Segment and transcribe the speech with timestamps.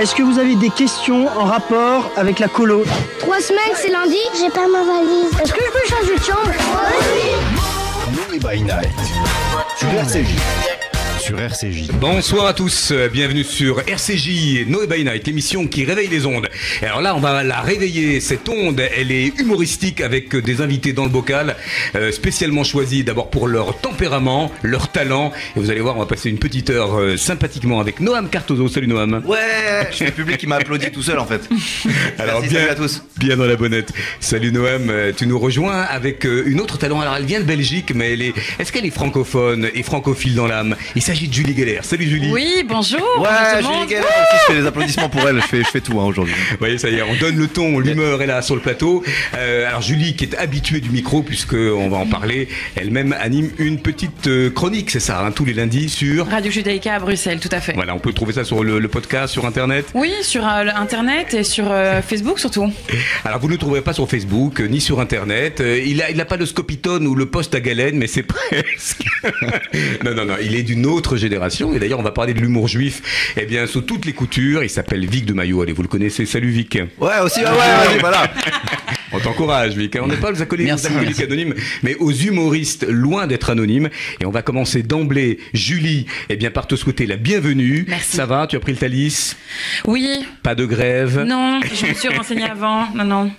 [0.00, 2.84] Est-ce que vous avez des questions en rapport avec la colo
[3.18, 5.30] Trois semaines, c'est lundi J'ai pas ma valise.
[5.42, 6.50] Est-ce que je peux changer de chambre?
[8.14, 8.88] Noé by Night
[9.76, 10.79] sur RCJ.
[11.30, 11.92] Sur RCJ.
[12.00, 16.48] Bonsoir à tous, euh, bienvenue sur RCJ Noé by Night, l'émission qui réveille les ondes.
[16.82, 20.60] Et alors là, on va la réveiller, cette onde, elle est humoristique avec euh, des
[20.60, 21.54] invités dans le bocal,
[21.94, 25.30] euh, spécialement choisis d'abord pour leur tempérament, leur talent.
[25.54, 28.66] Et vous allez voir, on va passer une petite heure euh, sympathiquement avec Noam Cartozo.
[28.66, 29.22] Salut Noam.
[29.24, 31.48] Ouais, je suis le public qui m'a applaudi tout seul en fait.
[32.18, 33.04] Alors Merci, bien, salut à tous.
[33.18, 33.92] bien dans la bonnette.
[34.18, 37.00] Salut Noam, tu nous rejoins avec une autre talent.
[37.00, 38.34] Alors elle vient de Belgique, mais elle est.
[38.58, 40.74] Est-ce qu'elle est francophone et francophile dans l'âme?
[40.96, 41.80] Il s'agit de Julie Geller.
[41.82, 42.30] Salut Julie.
[42.32, 43.00] Oui, bonjour.
[43.18, 43.88] Ouais, Julie monde.
[43.88, 46.34] Geller aussi, je fais des applaudissements pour elle, je fais, je fais tout hein, aujourd'hui.
[46.50, 49.02] Vous voyez, ça y est, on donne le ton, l'humeur est là sur le plateau.
[49.36, 53.50] Euh, alors Julie, qui est habituée du micro, puisque on va en parler, elle-même anime
[53.58, 56.26] une petite euh, chronique, c'est ça, hein, tous les lundis sur.
[56.28, 57.72] Radio Judaïka à Bruxelles, tout à fait.
[57.72, 59.86] Voilà, on peut trouver ça sur le, le podcast, sur Internet.
[59.94, 62.70] Oui, sur euh, le Internet et sur euh, Facebook surtout.
[63.24, 65.60] Alors vous ne le trouverez pas sur Facebook, euh, ni sur Internet.
[65.60, 68.22] Euh, il a, il a pas le scopitone ou le poste à galène, mais c'est
[68.24, 69.04] presque.
[70.04, 71.74] non, non, non, il est d'une autre génération.
[71.74, 73.34] Et d'ailleurs, on va parler de l'humour juif.
[73.36, 75.62] Eh bien, sous toutes les coutures, il s'appelle Vic de Maillot.
[75.62, 76.26] Allez, vous le connaissez.
[76.26, 76.78] Salut Vic.
[76.98, 78.30] Ouais, aussi, ouais, voilà.
[79.12, 79.96] On t'encourage, Vic.
[79.96, 80.02] hein.
[80.04, 83.88] On n'est pas aux acolytes, aux acolytes anonymes, mais aux humoristes loin d'être anonymes.
[84.20, 85.38] Et on va commencer d'emblée.
[85.52, 87.84] Julie, eh bien, par te souhaiter la bienvenue.
[87.88, 88.16] Merci.
[88.16, 89.34] Ça va Tu as pris le Thalys?
[89.86, 90.08] Oui,
[90.42, 91.24] Pas de grève?
[91.26, 92.86] Non, je me suis renseignée avant.
[92.94, 93.30] Non, non.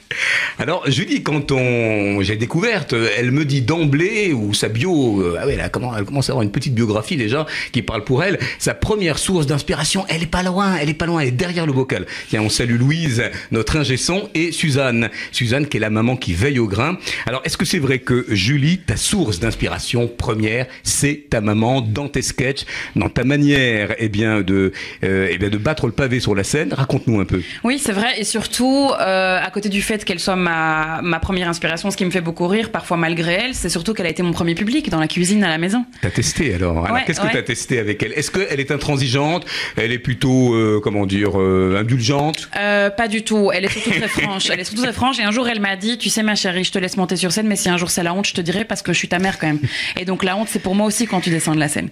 [0.60, 5.46] Alors, Julie, quand on j'ai découverte, elle me dit d'emblée, ou sa bio, euh, ah
[5.46, 8.24] ouais, elle, a comment, elle commence à avoir une petite biographie déjà qui parle pour
[8.24, 8.38] elle.
[8.60, 11.66] Sa première source d'inspiration, elle est pas loin, elle est pas loin, elle est derrière
[11.66, 12.06] le bocal.
[12.30, 15.10] Tiens, on salue Louise, notre ingé son, et Suzanne.
[15.32, 16.98] Suzanne, qui est la maman qui veille au grain.
[17.26, 22.08] Alors, est-ce que c'est vrai que Julie, ta source d'inspiration première, c'est ta maman dans
[22.08, 24.72] tes sketchs, dans ta manière, eh bien, de,
[25.04, 26.74] euh, eh bien, de battre le pavé sur la scène?
[26.74, 27.42] Raconte-nous un peu.
[27.64, 28.20] Oui, c'est vrai.
[28.20, 32.06] Et surtout, euh, à côté du fait qu'elle soit ma, ma première inspiration, ce qui
[32.06, 34.90] me fait beaucoup rire, parfois malgré elle, c'est surtout qu'elle a été mon premier public
[34.90, 35.86] dans la cuisine à la maison.
[36.02, 37.34] T'as testé alors, alors Ouais, qu'est-ce que ouais.
[37.34, 38.14] t'as testé avec elle?
[38.14, 39.46] Est-ce qu'elle est intransigeante?
[39.78, 42.50] Elle est plutôt, euh, comment dire, indulgente?
[42.54, 43.52] Pas du tout.
[43.54, 44.50] Elle est surtout très franche.
[44.50, 45.20] Elle est surtout très franche.
[45.20, 47.32] Et un jour, elle m'a dit, tu sais, ma chérie, je te laisse monter sur
[47.32, 49.08] scène, mais si un jour c'est la honte, je te dirai parce que je suis
[49.08, 49.60] ta mère quand même.
[50.00, 51.90] Et donc la honte, c'est pour moi aussi quand tu descends de la scène.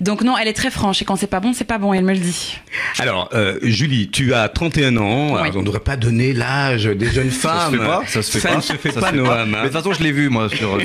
[0.00, 1.02] Donc non, elle est très franche.
[1.02, 1.92] Et quand c'est pas bon, c'est pas bon.
[1.94, 2.56] Elle me le dit.
[2.98, 5.36] Alors, euh, Julie, tu as 31 ans.
[5.36, 7.72] Alors, on ne devrait pas donner l'âge des jeunes Ça femmes.
[7.72, 8.56] se fait pas, ça se fait pas.
[8.56, 9.12] ne se fait Ça pas.
[9.12, 9.46] Mais hein.
[9.46, 10.78] de toute façon, je l'ai vu moi sur.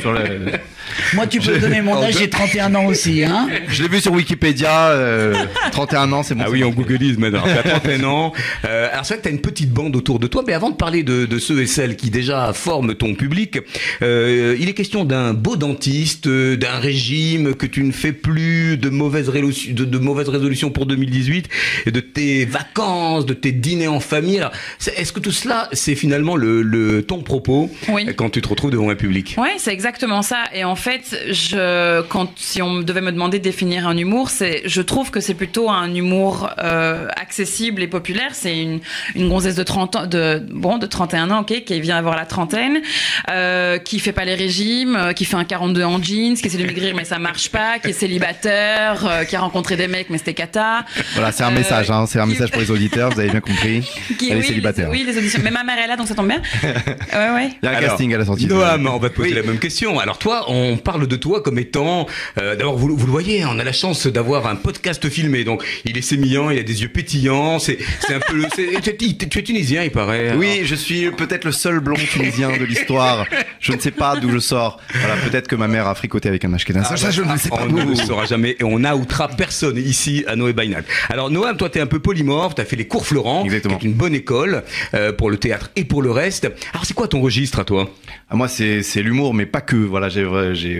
[1.13, 4.11] Moi, tu peux donner mon âge, j'ai 31 ans aussi, hein Je l'ai vu sur
[4.13, 5.33] Wikipédia, euh,
[5.71, 6.43] 31 ans, c'est bon.
[6.45, 7.43] Ah oui, on googleise maintenant.
[7.43, 8.33] Tu as 31 ans.
[8.65, 10.69] Euh, alors c'est vrai que tu as une petite bande autour de toi, mais avant
[10.69, 13.59] de parler de, de ceux et celles qui déjà forment ton public,
[14.01, 18.77] euh, il est question d'un beau dentiste, euh, d'un régime que tu ne fais plus,
[18.77, 21.49] de mauvaises, rélu- de, de mauvaises résolutions pour 2018,
[21.85, 24.37] et de tes vacances, de tes dîners en famille.
[24.39, 24.51] Alors,
[24.97, 28.05] Est-ce que tout cela, c'est finalement le, le ton propos Oui.
[28.07, 29.35] euh, quand tu te retrouves devant un public?
[29.37, 30.43] Ouais, c'est exactement ça.
[30.53, 34.61] Et en fait, je, quand si on devait me demander de définir un humour, c'est,
[34.65, 38.29] je trouve que c'est plutôt un humour euh, accessible et populaire.
[38.33, 38.79] C'est une,
[39.15, 42.25] une gonzesse de 30 ans, de bon, de 31 ans, ok, qui vient avoir la
[42.25, 42.81] trentaine,
[43.29, 46.57] euh, qui fait pas les régimes, euh, qui fait un 42 en jeans, qui essaie
[46.57, 50.09] de maigrir mais ça marche pas, qui est célibataire, euh, qui a rencontré des mecs
[50.09, 50.85] mais c'était cata.
[51.13, 53.29] Voilà, c'est un Euh, message, hein, c'est un qui- message pour les auditeurs, vous avez
[53.29, 53.81] bien compris.
[54.19, 54.89] Qui, Elle est célibataire.
[54.91, 55.39] Les, oui, les auditions.
[55.43, 56.41] Mais ma mère est là, donc ça tombe bien.
[56.63, 57.49] Ouais, ouais.
[57.61, 58.47] Il y a un Alors, casting à la sortie.
[58.47, 59.35] Noam, on va te poser Oui.
[59.35, 59.99] la même question.
[59.99, 62.07] Alors toi, on parle de toi comme étant,
[62.39, 65.63] euh, d'abord vous, vous le voyez, on a la chance d'avoir un podcast filmé, donc
[65.85, 67.77] il est sémillant, il a des yeux pétillants, c'est
[68.09, 70.33] un peu, le- c'est- tu, es- tu es tunisien, il paraît.
[70.35, 73.25] Oui, je suis peut-être le seul blond tunisien de l'histoire.
[73.61, 74.81] Je ne sais pas d'où je sors.
[74.93, 76.87] Voilà, peut-être que ma mère a fricoté avec un ashkenaz.
[76.91, 77.63] Ah, ça, je ne sais pas.
[77.69, 80.81] On ne le saura jamais et on n'outera personne ici à Noé Bainat.
[81.09, 83.77] Alors Noam, toi tu es un peu polymorphe, tu as fait les cours Florent, Exactement.
[83.77, 84.63] qui est une bonne école
[84.93, 86.51] euh, pour le théâtre et pour le reste.
[86.73, 87.89] Alors c'est quoi ton registre à toi?
[88.29, 89.75] Ah, moi, c'est l'humour, mais pas que.
[89.75, 90.25] Voilà, j'ai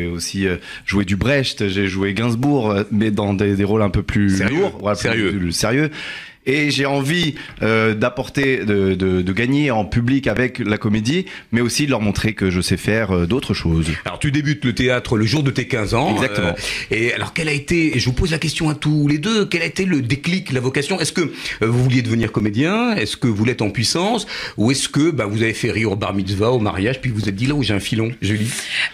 [0.08, 3.90] aussi euh, joué du Brecht, j'ai joué Gainsbourg, euh, mais dans des, des rôles un
[3.92, 4.60] peu plus Sérieux?
[4.62, 5.32] lourds, plus- Sérieux?
[5.38, 5.92] plus sérieux.
[6.46, 11.62] Et j'ai envie euh, d'apporter, de, de, de gagner en public avec la comédie, mais
[11.62, 13.88] aussi de leur montrer que je sais faire euh, d'autres choses.
[14.06, 16.12] Alors tu débutes le théâtre le jour de tes 15 ans.
[16.16, 16.50] Exactement.
[16.50, 19.18] Euh, et alors quel a été, et je vous pose la question à tous les
[19.18, 21.00] deux, quel a été le déclic, la vocation?
[21.00, 21.32] Est-ce que euh,
[21.62, 22.96] vous vouliez devenir comédien?
[22.96, 24.28] Est-ce que vous l'êtes en puissance?
[24.58, 27.20] Ou est-ce que bah, vous avez fait rire au bar mitzvah, au mariage, puis vous
[27.22, 28.50] vous êtes dit là où j'ai un filon, Julie?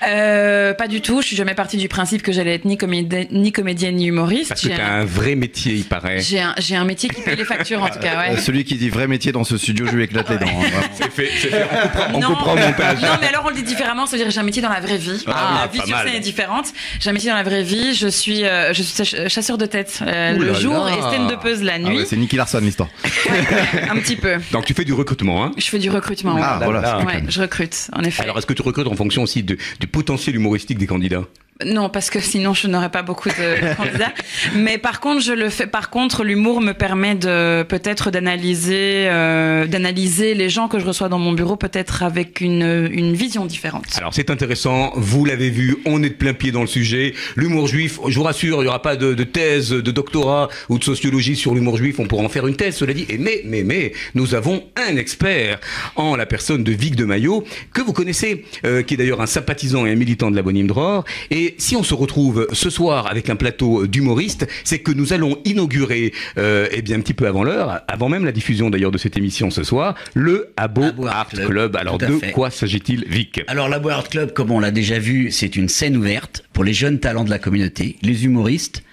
[0.08, 1.22] Euh, pas du tout.
[1.22, 4.50] Je suis jamais partie du principe que j'allais être ni comédienne, ni comédienne ni humoriste.
[4.50, 6.20] Parce que J'ai t'as un- un vrai métier, il paraît.
[6.22, 8.18] J'ai un, j'ai un métier qui paye les factures en tout cas.
[8.18, 8.34] Ouais.
[8.34, 10.46] Euh, Celui qui dit vrai métier dans ce studio, je lui éclate les dents.
[10.48, 10.82] hein.
[10.94, 11.66] C'est fait, c'est fait.
[11.72, 13.02] On comprend, on non, comprend le montage.
[13.02, 14.70] non, mais alors on le dit différemment, ça veut dire que j'ai un métier dans
[14.70, 15.24] la vraie vie.
[15.28, 16.08] Ah, la vie pas sur mal.
[16.08, 16.68] scène est différente.
[17.00, 17.94] J'ai un métier dans la vraie vie.
[17.94, 20.92] Je suis, euh, je suis ch- chasseur de tête euh, Ouh le là jour là.
[20.96, 21.98] et stand-upeuse la Ah nuit.
[21.98, 22.90] ouais, c'est Nicky Larson l'histoire.
[23.90, 24.38] un petit peu.
[24.52, 25.52] Donc tu fais du recrutement, hein?
[25.58, 26.36] Je fais du recrutement.
[26.36, 26.42] ouais.
[26.44, 27.00] Ah, voilà.
[27.00, 28.24] Ouais, je recrute, en effet.
[28.24, 31.24] Alors est-ce que tu recrutes en fonction aussi de- du potentiel humoristique des candidats?
[31.66, 34.14] Non, parce que sinon je n'aurais pas beaucoup de candidats.
[34.56, 35.68] Mais par contre, je le fais.
[35.68, 41.10] Par contre, l'humour me permet de peut-être d'analyser, euh, d'analyser les gens que je reçois
[41.10, 43.86] dans mon bureau, peut-être avec une, une vision différente.
[43.98, 47.14] Alors c'est intéressant, vous l'avez vu, on est de plein pied dans le sujet.
[47.36, 50.78] L'humour juif, je vous rassure, il n'y aura pas de, de thèse, de doctorat ou
[50.78, 53.06] de sociologie sur l'humour juif, on pourra en faire une thèse, cela dit.
[53.10, 55.60] Et mais, mais, mais, nous avons un expert
[55.96, 57.44] en la personne de Vic de Maillot,
[57.74, 60.66] que vous connaissez, euh, qui est d'ailleurs un sympathisant et un militant de la Bonne
[60.68, 61.04] Dror.
[61.30, 65.38] Et si on se retrouve ce soir avec un plateau d'humoristes, c'est que nous allons
[65.46, 68.98] inaugurer, euh, eh bien un petit peu avant l'heure, avant même la diffusion d'ailleurs de
[68.98, 71.48] cette émission ce soir, le Abo, Abo Art Art Club.
[71.50, 72.32] Club, Alors de fait.
[72.32, 73.42] quoi s'agit-il, Vic?
[73.48, 76.64] Alors, la Boy Art Club, comme on l'a déjà vu, c'est une scène ouverte pour
[76.64, 78.84] les jeunes talents de la communauté, les humoristes,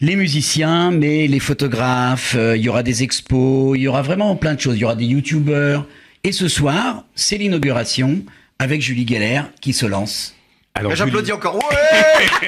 [0.00, 4.36] les musiciens, mais les photographes, euh, il y aura des expos, il y aura vraiment
[4.36, 4.76] plein de choses.
[4.76, 5.86] Il y aura des youtubeurs.
[6.24, 8.22] Et ce soir, c'est l'inauguration
[8.58, 10.34] avec Julie Geller qui se lance.
[10.74, 11.56] Alors, J'applaudis encore.
[11.56, 12.38] Ouais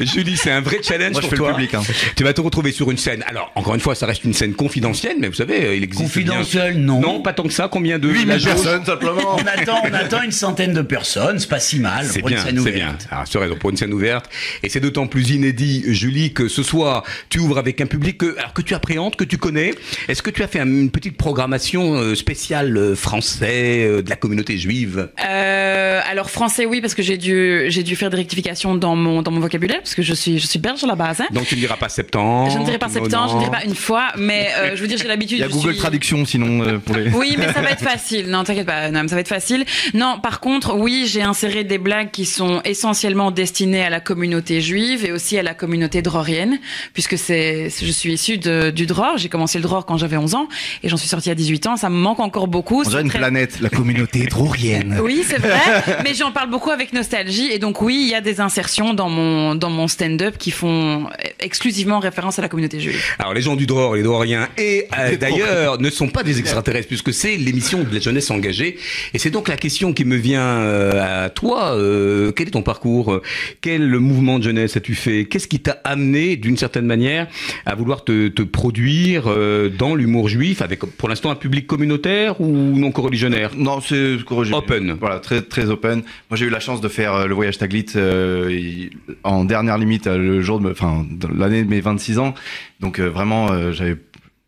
[0.06, 1.82] Julie, c'est un vrai challenge Moi, je pour le public, hein.
[2.16, 3.22] Tu vas te retrouver sur une scène.
[3.26, 6.02] Alors, encore une fois, ça reste une scène confidentielle, mais vous savez, euh, il existe
[6.04, 7.00] Confidentielle, bien- non.
[7.02, 7.68] Non, pas tant que ça.
[7.70, 9.36] Combien de 8000 la jauge personnes simplement.
[9.36, 12.38] On attend, on attend une centaine de personnes, c'est pas si mal C'est pour bien,
[12.38, 12.76] une scène c'est ouverte.
[12.98, 13.08] bien.
[13.10, 14.30] Alors, c'est raison pour une scène ouverte.
[14.62, 18.38] Et c'est d'autant plus inédit, Julie, que ce soir, tu ouvres avec un public que,
[18.38, 19.74] alors, que tu appréhendes, que tu connais.
[20.08, 24.16] Est-ce que tu as fait un- une petite programmation euh, spéciale euh, français, de la
[24.16, 25.10] communauté juive?
[25.28, 29.22] Euh, alors français, oui, parce que j'ai dû, j'ai dû faire des rectifications dans mon
[29.22, 31.20] dans mon vocabulaire, parce que je suis je suis belge à la base.
[31.20, 31.26] hein.
[31.32, 32.50] Donc, tu ne diras pas septembre.
[32.52, 34.88] Je ne dirai pas septembre, je ne dirai pas une fois, mais euh, je veux
[34.88, 35.38] dire, j'ai l'habitude.
[35.38, 37.10] Il y a Google suis- Traduction sinon euh, pour les.
[37.10, 38.26] Oui, mais ça va être facile.
[38.28, 39.64] Non, t'inquiète pas, non, ça va être facile.
[39.94, 44.60] Non, par contre, oui, j'ai inséré des blagues qui sont essentiellement destinées à la communauté
[44.60, 46.58] juive et aussi à la communauté drorienne,
[46.92, 49.18] puisque c'est, je suis issue de, du Dror.
[49.18, 50.48] J'ai commencé le Dror quand j'avais 11 ans
[50.82, 51.76] et j'en suis sortie à 18 ans.
[51.76, 52.82] Ça me manque encore beaucoup.
[52.86, 54.98] On une très- planète, la communauté drorienne.
[55.02, 55.60] oui, c'est vrai,
[56.04, 59.08] mais j'en parle beaucoup avec nostalgie et donc oui, il y a des insertions dans
[59.08, 61.06] mon dans mon stand-up qui font
[61.40, 63.00] exclusivement référence à la communauté juive.
[63.18, 66.88] Alors les gens du Dror, les Droriens et euh, d'ailleurs ne sont pas des extraterrestres
[66.88, 68.78] puisque c'est l'émission de la jeunesse engagée
[69.14, 71.74] et c'est donc la question qui me vient euh, à toi.
[71.76, 73.20] euh, quel est ton parcours
[73.60, 75.24] Quel mouvement de jeunesse as-tu fait?
[75.24, 77.26] Qu'est-ce qui t'a amené d'une certaine manière
[77.66, 82.40] à vouloir te, te produire euh, dans l'humour juif avec pour l'instant un public communautaire
[82.40, 84.16] ou non coreligionnaire Non, c'est.
[84.52, 84.96] Open.
[85.00, 86.02] Voilà, très très open.
[86.30, 88.88] Moi, j'ai eu la chance de faire euh, le voyage Taglit euh,
[89.24, 92.34] en dernière limite euh, le jour de, enfin, l'année de mes 26 ans.
[92.80, 93.96] Donc vraiment, j'avais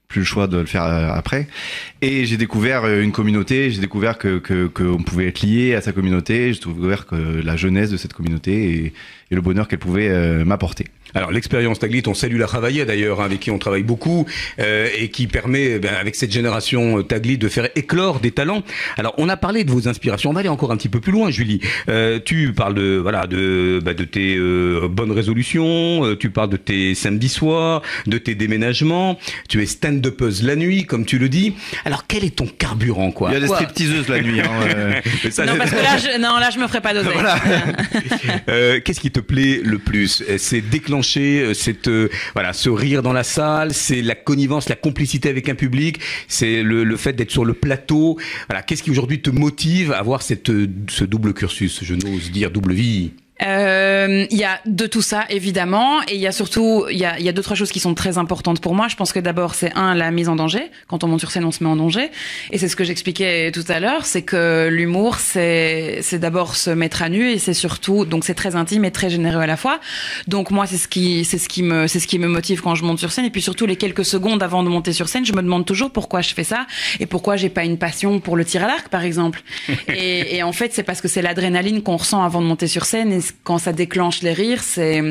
[0.08, 1.48] plus le choix de le faire après.
[2.00, 3.70] Et j'ai découvert une communauté.
[3.70, 4.38] J'ai découvert que
[4.68, 6.52] qu'on pouvait être lié à sa communauté.
[6.52, 8.92] J'ai découvert que la jeunesse de cette communauté
[9.30, 10.86] et, le bonheur qu'elle pouvait m'apporter.
[11.14, 14.26] Alors l'expérience Taglit, on salue la Travailler d'ailleurs, hein, avec qui on travaille beaucoup,
[14.58, 18.62] euh, et qui permet, ben, avec cette génération euh, Taglit, de faire éclore des talents.
[18.98, 21.12] Alors on a parlé de vos inspirations, on va aller encore un petit peu plus
[21.12, 21.60] loin, Julie.
[21.88, 26.50] Euh, tu parles de voilà de bah, de tes euh, bonnes résolutions, euh, tu parles
[26.50, 29.18] de tes samedis soirs, de tes déménagements.
[29.48, 31.54] Tu es stand-upeuse la nuit, comme tu le dis.
[31.84, 34.40] Alors quel est ton carburant, quoi Il y a des stripteaseuses la nuit.
[34.40, 35.00] Hein, euh.
[35.30, 37.12] Ça, Non, parce que là, je, non, là, je me ferai pas d'oseille.
[38.48, 40.22] Euh, Qu'est-ce qui te plaît le plus?
[40.38, 44.76] C'est déclencher, euh, c'est euh, voilà, ce rire dans la salle, c'est la connivence, la
[44.76, 48.18] complicité avec un public, c'est le, le fait d'être sur le plateau.
[48.48, 52.30] Voilà, qu'est-ce qui aujourd'hui te motive à avoir cette euh, ce double cursus, je n'ose
[52.30, 56.32] dire double vie Euh, Il y a de tout ça évidemment, et il y a
[56.32, 58.74] surtout il y a, il y a deux trois choses qui sont très importantes pour
[58.74, 58.88] moi.
[58.88, 60.70] Je pense que d'abord c'est un la mise en danger.
[60.88, 62.10] Quand on monte sur scène, on se met en danger,
[62.50, 66.70] et c'est ce que j'expliquais tout à l'heure, c'est que l'humour c'est c'est d'abord se
[66.70, 69.56] mettre à nu et c'est surtout donc c'est très intime et très généreux à la
[69.56, 69.80] fois.
[70.28, 72.74] Donc moi c'est ce qui c'est ce qui me c'est ce qui me motive quand
[72.74, 75.24] je monte sur scène et puis surtout les quelques secondes avant de monter sur scène,
[75.24, 76.66] je me demande toujours pourquoi je fais ça
[77.00, 79.42] et pourquoi j'ai pas une passion pour le tir à l'arc par exemple.
[79.88, 82.84] et, et en fait c'est parce que c'est l'adrénaline qu'on ressent avant de monter sur
[82.84, 85.02] scène et quand ça déclenche les rires, c'est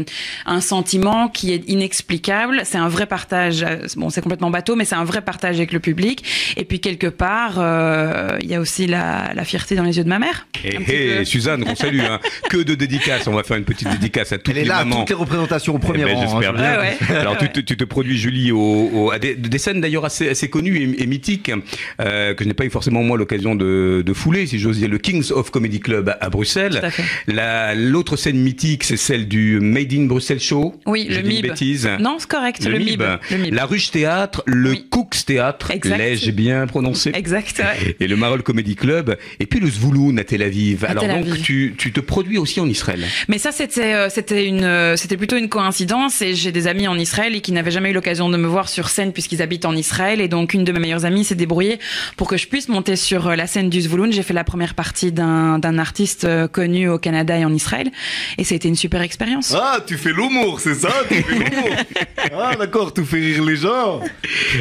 [0.45, 2.61] un sentiment qui est inexplicable.
[2.63, 3.63] C'est un vrai partage.
[3.63, 6.23] euh, Bon, c'est complètement bateau, mais c'est un vrai partage avec le public.
[6.57, 10.03] Et puis quelque part, euh, il y a aussi la, la fierté dans les yeux
[10.03, 10.47] de ma mère.
[10.63, 11.25] Et petit hey, peu.
[11.25, 12.19] Suzanne, qu'on salue, hein.
[12.49, 13.27] que de dédicaces.
[13.27, 14.99] On va faire une petite dédicace à toutes Elle est les là, mamans.
[15.01, 16.37] toutes les représentations au premier Eh ben, rang.
[16.37, 16.53] hein, bien.
[16.53, 16.77] Ouais,
[17.09, 17.15] ouais.
[17.15, 20.29] Alors tu te, tu te produis Julie au, au- à des, des scènes d'ailleurs assez,
[20.29, 21.51] assez connues et, et mythiques
[21.99, 24.89] euh, que je n'ai pas eu forcément moi l'occasion de, de fouler si j'ose dire
[24.89, 26.77] le Kings of Comedy Club à, à Bruxelles.
[26.79, 27.03] Tout à fait.
[27.27, 30.75] La- autre scène mythique, c'est celle du Made in Bruxelles Show.
[30.85, 31.43] Oui, le MIB.
[31.49, 31.87] bêtise.
[31.99, 33.01] Non, c'est correct, le, MIB.
[33.29, 33.53] Le MIB.
[33.53, 34.87] La Ruche Théâtre, le Oui.
[34.89, 35.97] Cooks Théâtre, Exact.
[35.97, 37.95] l'ai-je bien prononcé Exact, ouais.
[37.99, 40.83] et le Marol Comedy Club, et puis le Zvouloun à Tel Aviv.
[40.83, 43.05] À Alors Tel donc, tu, tu te produis aussi en Israël.
[43.27, 46.21] Mais ça, c'était, euh, c'était une, euh, c'était plutôt une coïncidence.
[46.23, 48.67] Et j'ai des amis en Israël et qui n'avaient jamais eu l'occasion de me voir
[48.69, 50.21] sur scène puisqu'ils habitent en Israël.
[50.21, 51.79] Et donc, une de mes meilleures amies s'est débrouillée
[52.17, 54.11] pour que je puisse monter sur euh, la scène du Zvouloun.
[54.11, 57.90] J'ai fait la première partie d'un, d'un artiste euh, connu au Canada et en Israël.
[58.37, 59.53] Et ça a été une super expérience.
[59.57, 61.69] Ah, tu fais l'humour, c'est ça Tu fais l'humour
[62.37, 63.99] Ah, d'accord, tu fais rire les gens.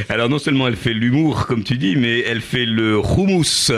[0.08, 3.70] Alors non seulement elle fait l'humour, comme tu dis, mais elle fait le houmous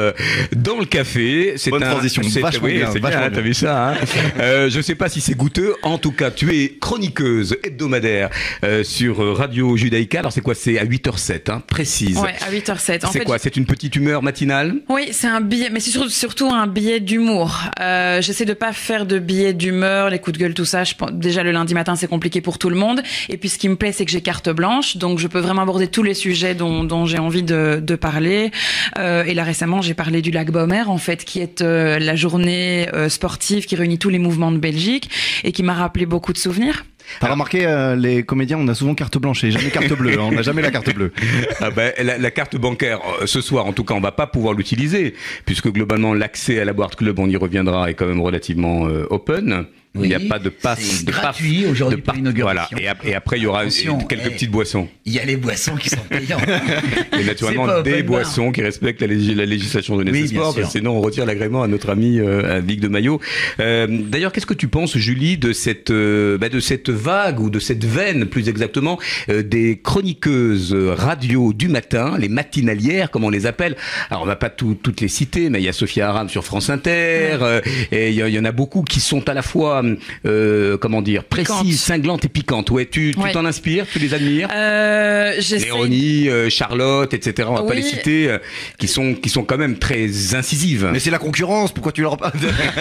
[0.54, 1.54] dans le café.
[1.56, 3.36] C'est Bonne un- transition, c'est- vachement oui, bien, c'est vachement bien, bien.
[3.36, 3.94] t'as vu ça hein
[4.40, 5.74] euh, Je sais pas si c'est goûteux.
[5.82, 8.30] En tout cas, tu es chroniqueuse hebdomadaire
[8.64, 10.20] euh, sur Radio Judaïka.
[10.20, 10.54] Alors c'est quoi?
[10.54, 12.18] C'est à 8h07, hein, précise.
[12.18, 13.04] Ouais, à 8h07.
[13.06, 13.38] En c'est fait, quoi?
[13.38, 14.76] C'est une petite humeur matinale?
[14.88, 17.60] Oui, c'est un billet, mais c'est surtout, un billet d'humour.
[17.80, 19.18] Euh, J'essaie de pas faire de
[19.52, 20.84] d'humeur, les coups de gueule, tout ça.
[21.10, 23.02] Déjà le lundi matin, c'est compliqué pour tout le monde.
[23.28, 25.62] Et puis ce qui me plaît, c'est que j'ai carte blanche, donc je peux vraiment
[25.62, 28.50] aborder tous les sujets dont, j'ai envie de, de parler.
[28.98, 32.14] Euh, et là récemment, j'ai parlé du lac Baumer, en fait, qui est euh, la
[32.14, 35.10] journée euh, sportive qui réunit tous les mouvements de Belgique
[35.44, 36.84] et qui m'a rappelé beaucoup de souvenirs.
[37.20, 40.14] T'as remarqué, euh, les comédiens, on a souvent carte blanche et jamais carte bleue.
[40.18, 40.28] hein.
[40.30, 41.12] On n'a jamais la carte bleue.
[41.60, 44.26] Ah ben, la, la carte bancaire, euh, ce soir, en tout cas, on va pas
[44.26, 45.14] pouvoir l'utiliser,
[45.46, 49.06] puisque globalement, l'accès à la boîte club, on y reviendra, est quand même relativement euh,
[49.10, 49.66] open.
[49.94, 52.16] Il n'y a pas de passe, de gratuit aujourd'hui de par-.
[52.40, 52.66] Voilà.
[52.78, 53.68] Et, ap- et après, il y aura euh,
[54.08, 54.30] quelques eh.
[54.30, 54.88] petites boissons.
[55.04, 56.40] Il y a les boissons qui sont payantes.
[57.20, 58.22] Et naturellement, des bar.
[58.22, 61.66] boissons qui respectent la, légis- la législation de Oui, Sport, sinon on retire l'agrément à
[61.68, 63.20] notre ami euh, à Vic de Maillot.
[63.60, 67.50] Euh, D'ailleurs, qu'est-ce que tu penses, Julie, de cette, euh, bah, de cette vague ou
[67.50, 73.30] de cette veine, plus exactement, euh, des chroniqueuses radio du matin, les matinalières, comme on
[73.30, 73.76] les appelle?
[74.10, 76.44] Alors, on va pas tout- toutes les citer, mais il y a Sophia Aram sur
[76.44, 79.42] France Inter, et il y, a- il y en a beaucoup qui sont à la
[79.42, 79.81] fois,
[80.26, 81.58] euh, comment dire, Piquantes.
[81.60, 82.70] précises, cinglantes et piquantes.
[82.70, 83.32] Ouais, tu tu Ouais.
[83.32, 87.48] t'en inspires, tu les admires Euh, Léonie, euh, Charlotte, etc.
[87.50, 88.38] On va pas les citer, euh,
[88.78, 90.88] qui sont qui sont quand même très incisives.
[90.92, 92.32] Mais c'est la concurrence, pourquoi tu leur parles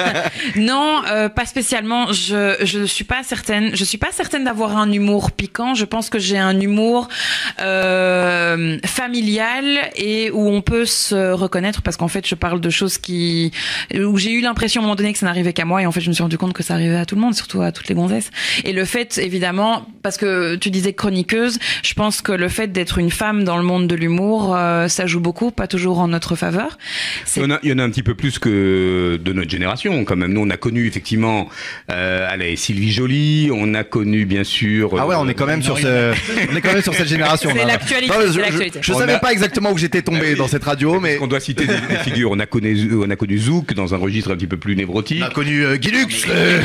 [0.56, 2.12] Non, euh, pas spécialement.
[2.14, 3.76] Je je suis pas certaine.
[3.76, 5.74] Je suis pas certaine d'avoir un humour piquant.
[5.76, 7.08] Je pense que j'ai un humour
[7.60, 9.66] euh, familial
[9.96, 13.52] et où on peut se reconnaître parce qu'en fait, je parle de choses qui
[13.96, 15.92] où j'ai eu l'impression à un moment donné que ça n'arrivait qu'à moi et en
[15.92, 17.72] fait, je me suis rendu compte que ça arrivait à tout le monde, surtout à
[17.72, 18.30] toutes les gonzesses.
[18.66, 22.98] Et le fait, évidemment, parce que tu disais chroniqueuse, je pense que le fait d'être
[22.98, 26.36] une femme dans le monde de l'humour, euh, ça joue beaucoup, pas toujours en notre
[26.36, 26.78] faveur.
[27.36, 29.50] Il y, en a, il y en a un petit peu plus que de notre
[29.50, 30.34] génération quand même.
[30.34, 31.48] Nous, on a connu effectivement
[31.92, 34.96] euh, allez, Sylvie Joly, on a connu bien sûr.
[34.98, 36.14] Ah ouais, on est quand même sur ce,
[36.52, 37.50] on est quand même sur cette génération.
[37.54, 38.14] C'est l'actualité,
[38.82, 41.40] je- On savais a- pas exactement où j'étais tombé dans cette radio, mais On doit
[41.40, 42.32] citer des, des figures.
[42.32, 45.22] On a connu, on a connu Zouk dans un registre un petit peu plus névrotique.
[45.24, 46.62] on a connu euh, Guy Lux, euh,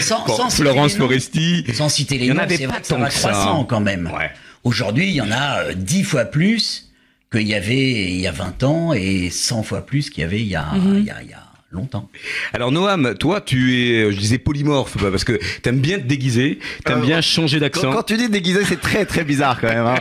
[0.00, 1.06] Sans, Bon, sans citer Florence les noms.
[1.06, 1.64] Foresti.
[1.74, 3.18] Sans citer les Il y en noms, avait c'est pas vrai que ça va ça.
[3.30, 4.10] croissant quand même.
[4.14, 4.30] Ouais.
[4.64, 6.90] Aujourd'hui, il y en a euh, 10 fois plus
[7.32, 7.74] qu'il y avait
[8.12, 10.66] il y a 20 ans et 100 fois plus qu'il y avait il y a,
[10.74, 10.98] Mhm.
[10.98, 11.43] il y a, il y a
[11.74, 12.08] longtemps.
[12.52, 16.58] Alors Noam, toi, tu es, je disais polymorphe, bah, parce que t'aimes bien te déguiser,
[16.84, 17.92] t'aimes Euh, bien changer d'accent.
[17.92, 19.86] quand tu dis déguisé, c'est très très bizarre quand même.
[19.86, 19.96] hein.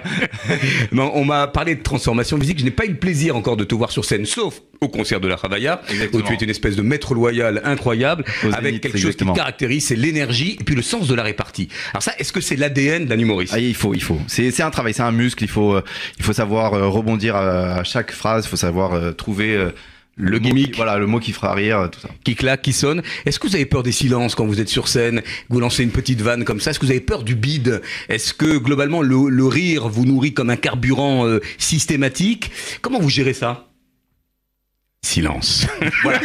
[0.92, 2.60] Non, on m'a parlé de transformation physique.
[2.60, 5.22] Je n'ai pas eu le plaisir encore de te voir sur scène, sauf au concert
[5.22, 9.06] de la Ravaya, où tu es une espèce de maître loyal incroyable, avec quelque chose
[9.12, 9.32] exactement.
[9.32, 11.70] qui te caractérise, c'est l'énergie et puis le sens de la répartie.
[11.94, 13.54] Alors ça, est-ce que c'est l'ADN d'un humoriste?
[13.56, 14.20] Ah, il faut, il faut.
[14.28, 15.42] C'est un travail, c'est un muscle.
[15.44, 15.84] Il faut, euh,
[16.18, 18.46] il faut savoir euh, rebondir à, chaque phrase.
[18.46, 19.58] Il faut savoir euh, trouver
[20.16, 20.72] Le gimmick.
[20.72, 22.10] qui- voilà, le mot qui fera rire, euh, tout ça.
[22.24, 23.02] qui claque, qui sonne.
[23.26, 25.84] Est-ce que vous avez peur des silences quand vous êtes sur scène, que vous lancez
[25.84, 26.70] une petite vanne comme ça?
[26.72, 27.82] Est-ce que vous avez peur du bide?
[28.10, 32.52] Est-ce que globalement le, le rire vous nourrit comme un carburant euh, systématique?
[32.82, 33.68] Comment vous gérez ça?
[35.06, 35.68] Silence.
[36.04, 36.20] voilà.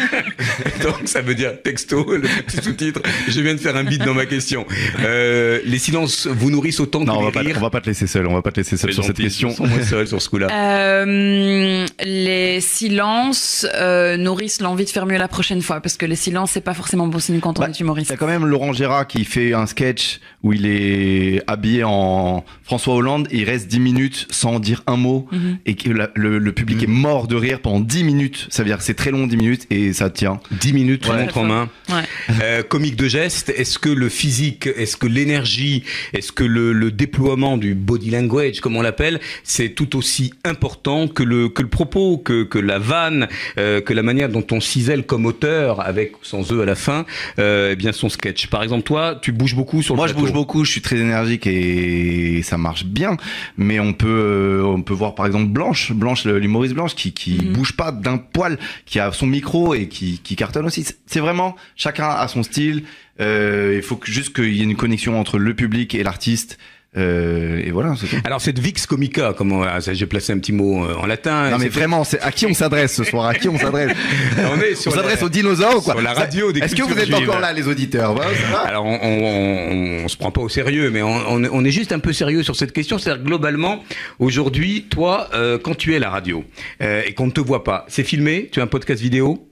[0.83, 3.01] Donc ça veut dire texto, le petit sous-titre.
[3.29, 4.65] Je viens de faire un bide dans ma question.
[5.01, 7.71] Euh, les silences vous nourrissent autant Non, que on va, les pas, rires on va
[7.71, 8.27] pas te laisser seul.
[8.29, 9.53] On va pas te laisser seul sur cette question.
[9.59, 10.47] moins seul sur ce coup-là.
[10.53, 16.17] Euh, les silences euh, nourrissent l'envie de faire mieux la prochaine fois parce que les
[16.17, 18.11] silences c'est pas forcément bon signe quand on Bah, est humoriste.
[18.11, 21.83] Il y a quand même Laurent Gérard qui fait un sketch où il est habillé
[21.85, 25.59] en François Hollande et il reste 10 minutes sans dire un mot Mhm.
[25.67, 28.47] et que la- le, le public est mort de rire pendant 10 minutes.
[28.51, 30.41] Ça c'est très long 10 minutes et ça tient.
[30.51, 31.23] 10 minutes, Ouais.
[31.23, 31.69] montre en main.
[31.89, 32.03] Ouais.
[32.43, 36.91] Euh, comique de geste, est-ce que le physique, est-ce que l'énergie, est-ce que le, le
[36.91, 41.69] déploiement du body language, comme on l'appelle, c'est tout aussi important que le, que le
[41.69, 46.17] propos, que, que la vanne, euh, que la manière dont on cisèle comme auteur, avec
[46.17, 47.07] ou sans eux à la fin,
[47.39, 48.49] euh, eh bien son sketch.
[48.49, 50.97] Par exemple, toi, tu bouges beaucoup sur le Moi, je bouge beaucoup, je suis très
[50.99, 53.17] énergique et ça marche bien.
[53.57, 57.39] Mais on peut, euh, on peut voir par exemple Blanche, Blanche, l'humoriste Blanche, qui, qui
[57.39, 57.53] Mhm.
[57.53, 58.58] bouge pas d'un poil.
[58.87, 60.85] Qui a son micro et qui, cartonne aussi.
[61.07, 62.85] C'est- vraiment chacun a son style.
[63.21, 66.59] Euh, il faut juste qu'il y ait une connexion entre le public et l'artiste.
[66.99, 67.95] Euh, et voilà.
[68.25, 71.51] Alors cette Vix Comica, comment ah, j'ai placé un petit mot euh, en latin.
[71.51, 73.27] Non mais vraiment, c'est à qui on s'adresse ce soir?
[73.27, 73.93] À qui on s'adresse?
[74.87, 75.95] On s'adresse aux dinosaures quoi?
[75.95, 77.29] sur la radio des Est-ce que vous êtes juives.
[77.29, 78.15] encore là, les auditeurs?
[78.15, 78.31] Voilà,
[78.67, 81.99] Alors on, on, on, on se prend pas au sérieux, mais on, est juste un
[81.99, 82.99] peu sérieux sur cette question.
[82.99, 83.83] C'est-à-dire globalement,
[84.19, 86.45] aujourd'hui, toi, euh, quand tu es à la radio
[86.83, 88.49] euh, et qu'on ne te voit pas, c'est filmé?
[88.51, 89.48] Tu as un podcast vidéo?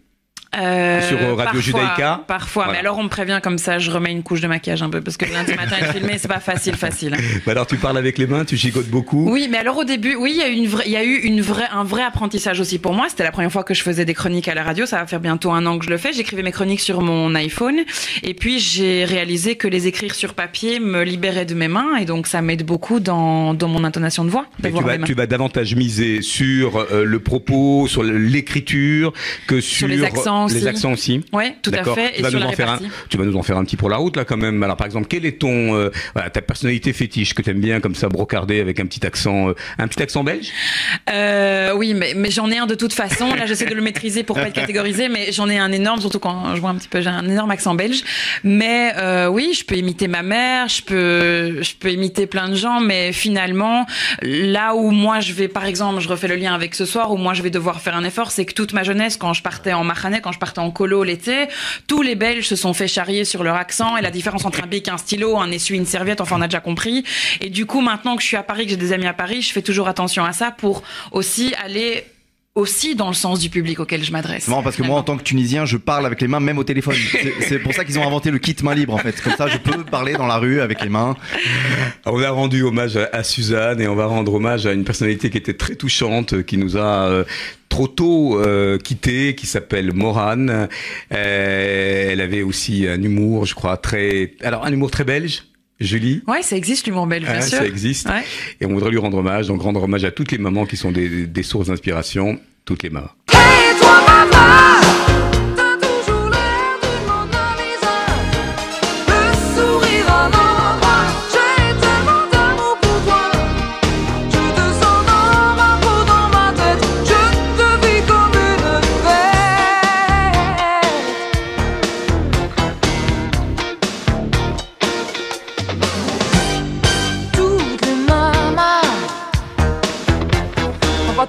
[0.57, 2.73] Euh, Sur, euh, Radio parfois, Judaïka Parfois, Voilà.
[2.73, 5.01] mais alors on me prévient comme ça, je remets une couche de maquillage un peu
[5.01, 7.17] parce que lundi matin être filmé, c'est pas facile, facile.
[7.47, 9.31] Bah Alors tu parles avec les mains, tu chicotes beaucoup.
[9.31, 11.05] Oui, mais alors au début, oui, il y a eu une vraie, il y a
[11.05, 13.07] eu une vraie, un vrai apprentissage aussi pour moi.
[13.09, 14.87] C'était la première fois que je faisais des chroniques à la radio.
[14.87, 16.13] Ça va faire bientôt un an que je le fais.
[16.13, 17.81] J'écrivais mes chroniques sur mon iPhone,
[18.23, 22.05] et puis j'ai réalisé que les écrire sur papier me libérait de mes mains, et
[22.05, 24.47] donc ça m'aide beaucoup dans, dans mon intonation de voix.
[24.63, 29.13] Mais tu vas, tu vas davantage miser sur euh, le propos, sur l'écriture,
[29.47, 31.25] que sur, les accents les accents aussi.
[31.33, 32.13] Ouais, tout à fait.
[32.13, 33.65] Tu Et vas sur nous la en faire un, tu vas nous en faire un
[33.65, 34.63] petit pour la route là quand même.
[34.63, 37.95] Alors par exemple, quelle est ton euh, voilà, ta personnalité fétiche que t'aimes bien comme
[37.95, 40.49] ça brocarder avec un petit accent euh, un petit accent belge?
[41.11, 43.35] Euh, oui, mais, mais j'en ai un de toute façon.
[43.35, 46.19] Là, j'essaie de le maîtriser pour pas être catégorisé, mais j'en ai un énorme, surtout
[46.19, 48.03] quand je vois un petit peu, j'ai un énorme accent belge.
[48.45, 48.95] Mais
[49.29, 53.13] oui, je peux imiter ma mère, je peux, je peux imiter plein de gens, mais
[53.13, 53.87] finalement,
[54.23, 57.17] là où moi je vais, par exemple, je refais le lien avec ce soir, où
[57.17, 59.73] moi je vais devoir faire un effort, c'est que toute ma jeunesse, quand je partais
[59.73, 61.49] en Maranais, quand je partais en colo l'été,
[61.87, 64.67] tous les Belges se sont fait charrier sur leur accent et la différence entre un
[64.67, 67.05] bic, un stylo, un essuie, une serviette, enfin on a déjà compris.
[67.41, 69.43] Et du coup, maintenant que je suis à Paris, que j'ai des amis à Paris,
[69.43, 72.05] je fais toujours attention à ça pour aussi aller
[72.57, 74.45] aussi dans le sens du public auquel je m'adresse.
[74.45, 76.59] C'est marrant parce que moi, en tant que Tunisien, je parle avec les mains, même
[76.59, 76.97] au téléphone.
[77.41, 79.21] C'est- pour ça qu'ils ont inventé le kit main libre, en fait.
[79.21, 81.17] Comme ça, je peux parler dans la rue avec les mains.
[82.07, 85.29] On a rendu hommage à, à Suzanne et on va rendre hommage à une personnalité
[85.31, 87.25] qui était très touchante, qui nous a euh,
[87.69, 90.69] trop tôt euh, quitté, qui s'appelle Morane.
[91.13, 95.43] Euh, elle avait aussi un humour, je crois, très, alors un humour très belge.
[95.81, 97.59] Julie, Ouais, ça existe l'humour belge, bien sûr.
[97.59, 98.09] ça existe.
[98.09, 98.23] Ouais.
[98.61, 100.91] Et on voudrait lui rendre hommage, donc rendre hommage à toutes les mamans qui sont
[100.93, 103.11] des, des sources d'inspiration, toutes les mamans.
[103.33, 104.81] Et toi papa,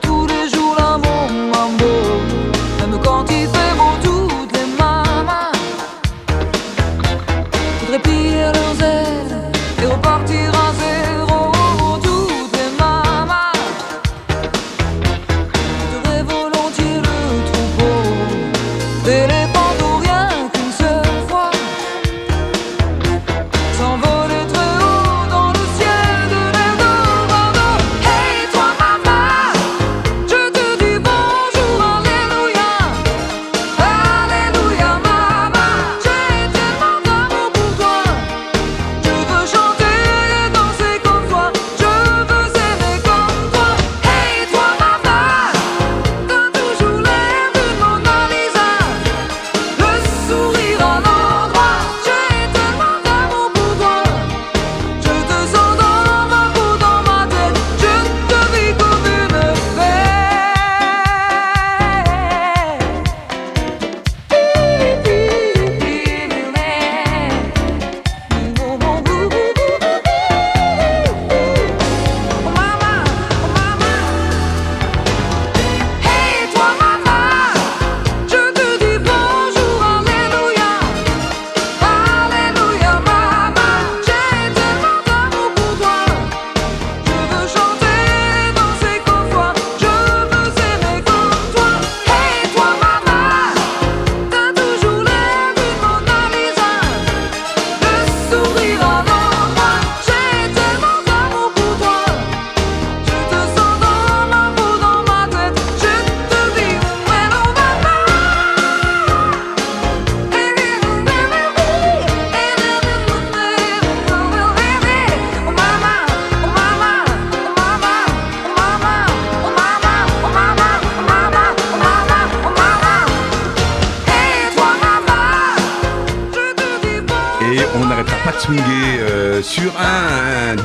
[0.05, 0.36] Font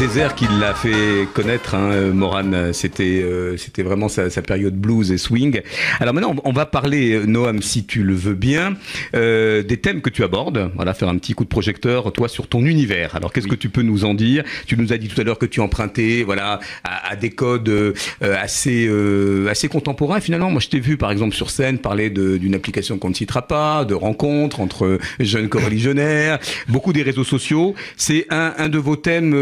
[0.03, 1.77] désert qui l'a fait connaître.
[1.77, 5.61] Hein, euh, Moran, c'était euh, c'était vraiment sa, sa période blues et swing.
[6.01, 8.75] Alors maintenant, on va parler, euh, Noam, si tu le veux bien,
[9.15, 10.73] euh, des thèmes que tu abordes.
[10.75, 13.15] Voilà, faire un petit coup de projecteur, toi, sur ton univers.
[13.15, 14.43] Alors, qu'est-ce que tu peux nous en dire?
[14.67, 17.69] Tu nous as dit tout à l'heure que tu empruntais, voilà, à, à des codes
[17.69, 20.19] euh, assez euh, assez contemporains.
[20.19, 23.15] Finalement, moi, je t'ai vu, par exemple, sur scène, parler de- d'une application qu'on ne
[23.15, 27.77] citera pas, de rencontres entre jeunes co-religionnaires, beaucoup des réseaux sociaux.
[27.97, 29.33] C'est un, un de vos thèmes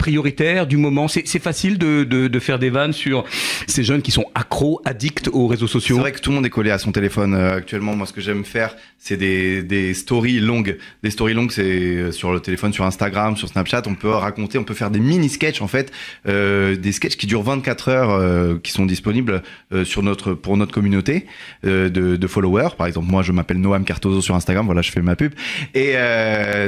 [0.00, 1.06] prioritaires du moment.
[1.08, 3.24] C'est facile de, de, de faire des vannes sur
[3.66, 5.96] ces jeunes qui sont accros, addicts aux réseaux sociaux.
[5.96, 7.94] C'est vrai que tout le monde est collé à son téléphone euh, actuellement.
[7.94, 10.78] Moi, ce que j'aime faire, c'est des, des stories longues.
[11.02, 13.82] Des stories longues, c'est euh, sur le téléphone, sur Instagram, sur Snapchat.
[13.86, 15.92] On peut raconter, on peut faire des mini sketchs en fait,
[16.26, 20.56] euh, des sketchs qui durent 24 heures, euh, qui sont disponibles euh, sur notre pour
[20.56, 21.26] notre communauté
[21.66, 22.70] euh, de, de followers.
[22.78, 24.64] Par exemple, moi, je m'appelle Noam Cartozo sur Instagram.
[24.64, 25.32] Voilà, je fais ma pub
[25.74, 25.92] et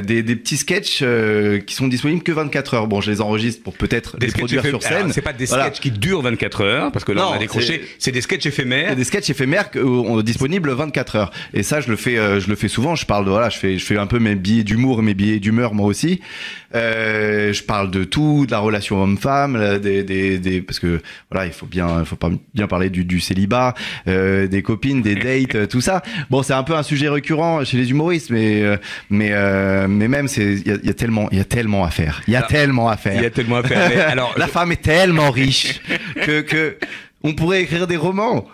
[0.04, 1.02] des, des petits sketchs
[1.66, 2.86] qui sont disponibles que 24 heures.
[2.86, 5.12] Bon, je les enregistre pour peut-être Des les produire sur scène.
[5.12, 5.64] C'est pas des Voilà.
[5.66, 7.82] sketchs qui durent 24 heures, parce que là Non, on a décroché.
[7.98, 8.94] c'est- des sketchs éphémères.
[8.96, 11.30] Des sketchs éphémères on- disponibles 24 heures.
[11.54, 12.94] Et ça, je le fais, euh, je le fais souvent.
[12.94, 15.14] Je parle de voilà, je fais, je fais un peu mes billets d'humour et mes
[15.14, 16.20] billets d'humeur moi aussi.
[16.74, 21.46] Euh, je parle de tout, de la relation homme-femme, des, des, des, parce que voilà,
[21.46, 23.74] il faut bien, il faut pas bien parler du, du célibat,
[24.08, 26.02] euh, des copines, des dates, euh, tout ça.
[26.30, 28.76] Bon, c'est un peu un sujet récurrent chez les humoristes, mais euh,
[29.10, 31.44] mais euh, mais même c'est, il y a, il y a tellement, il y a
[31.44, 32.22] tellement à faire.
[32.26, 33.11] Il y a tellement à faire.
[33.16, 33.88] Il y a tellement à faire.
[33.88, 35.80] Mais alors, la femme est tellement riche
[36.24, 36.76] que que
[37.24, 38.48] on pourrait écrire des romans.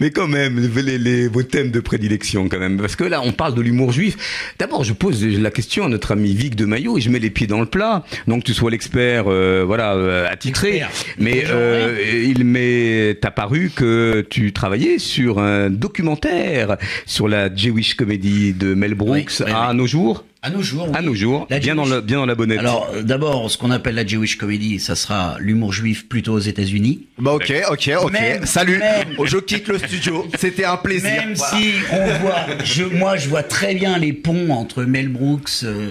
[0.00, 3.30] Mais quand même, les, les- vos thèmes de prédilection quand même, parce que là on
[3.30, 4.52] parle de l'humour juif.
[4.58, 7.30] D'abord, je pose la question à notre ami Vic de Maillot et je mets les
[7.30, 8.02] pieds dans le plat.
[8.26, 10.78] Donc tu sois l'expert, euh, voilà, euh, attitré.
[10.78, 10.90] Expert.
[11.18, 18.52] Mais euh, il m'est apparu que tu travaillais sur un documentaire sur la Jewish comedy
[18.54, 19.76] de Mel Brooks Oui, oui, à oui.
[19.76, 20.24] nos jours.
[20.42, 20.88] À nos jours.
[20.94, 22.60] À nos jours, La bien dans le bien dans la bonnette.
[22.60, 26.38] Alors, euh, d'abord, ce qu'on appelle la Jewish comedy, ça sera l'humour juif plutôt aux
[26.38, 27.06] États-Unis.
[27.18, 28.12] Bah ok, ok, ok.
[28.12, 28.78] Même- Salut.
[28.78, 30.26] même- Oh, je quitte le studio.
[30.38, 31.10] C'était un plaisir.
[31.10, 31.56] Même Voilà.
[31.58, 35.90] si on voit, je, moi, je vois très bien les ponts entre Mel Brooks euh,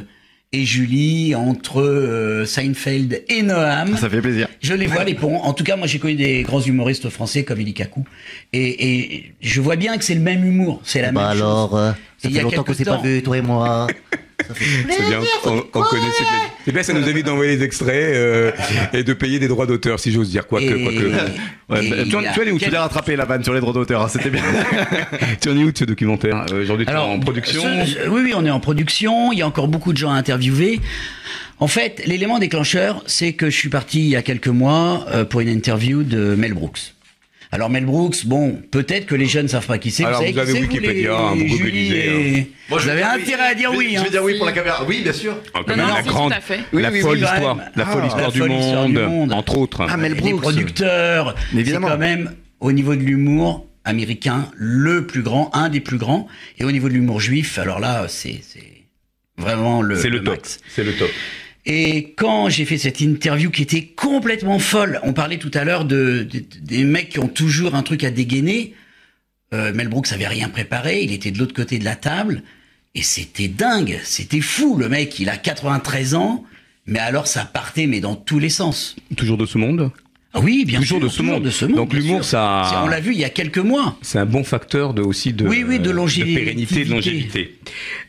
[0.52, 3.96] et Julie, entre euh, Seinfeld et Noam.
[3.98, 4.48] Ça fait plaisir.
[4.62, 5.38] Je les vois les ponts.
[5.44, 8.04] En tout cas, moi, j'ai connu des grands humoristes français comme Elie Kakou,
[8.52, 11.42] et, et je vois bien que c'est le même humour, c'est la Bah même chose.
[11.44, 13.88] alors, euh, ça Il y fait a longtemps qu'on s'est pas vu, toi et moi.
[14.56, 16.28] C'est bien, on, on connaît ce que-
[16.66, 18.52] C'est bien, ça nous évite d'envoyer les extraits euh,
[18.94, 20.48] et de payer des droits d'auteur, si j'ose dire.
[20.48, 20.98] Quoique, Et- quoique.
[21.70, 23.60] Ouais, et bah, tu, a tu allais où Tu l'as rattrapé la vanne sur les
[23.60, 24.02] droits d'auteur.
[24.02, 24.42] hein, C'était bien.
[25.42, 28.22] Tu en es où de ce documentaire Euh, Aujourd'hui, tu es en production ce- oui,
[28.26, 29.32] oui, on est en production.
[29.34, 30.80] Il y a encore beaucoup de gens à interviewer.
[31.60, 35.26] En fait, l'élément déclencheur, c'est que je suis parti il y a quelques mois euh,
[35.26, 36.94] pour une interview de Mel Brooks.
[37.52, 40.06] Alors Mel Brooks, bon, peut-être que les jeunes savent pas qui c'est.
[40.06, 41.58] Alors, vous avez Wikipédia, les- hein, vous Julie
[41.90, 43.94] Googlisez, et- Moi, je vous avez intérêt à dire oui.
[43.96, 44.04] Je hein.
[44.04, 44.84] vais dire oui pour la caméra.
[44.88, 45.36] Oui, bien sûr.
[45.56, 46.60] Ah, la si, grande, tout à fait.
[46.72, 48.94] Oui, la folle oui, quand histoire, la Ah, folle la histoire du folle histoire monde,
[48.94, 49.34] du monde.
[49.34, 49.88] entre autres.
[49.90, 50.42] Ah, Mel les Brooks.
[50.42, 51.88] producteurs, Mais c'est évidemment.
[51.88, 56.28] quand même au niveau de l'humour américain le plus grand, un des plus grands,
[56.60, 58.42] et au niveau de l'humour juif, alors là, c'est
[59.40, 59.96] vraiment le.
[59.96, 60.40] C'est le, top.
[60.68, 61.10] C'est le top.
[61.72, 65.86] Et quand j'ai fait cette interview qui était complètement folle, on parlait tout à l'heure
[65.86, 68.74] de, de- des mecs qui ont toujours un truc à dégainer.
[69.54, 72.42] Euh, Mel Brooks rien préparé, il était de l'autre côté de la table,
[72.96, 74.78] et c'était dingue, c'était fou.
[74.78, 76.44] Le mec, il a 93 ans,
[76.88, 78.96] mais alors ça partait mais dans tous les sens.
[79.16, 79.92] Toujours de ce monde?
[80.36, 81.44] Oui, bien Toujours sûr, de ce monde.
[81.44, 81.76] de ce monde.
[81.76, 83.98] Donc l'humour, ça- On l'a vu il y a quelques mois.
[84.04, 86.40] C'est un bon facteur de, aussi de, Oui, oui, de longévité.
[86.40, 87.56] pérennité, de longévité.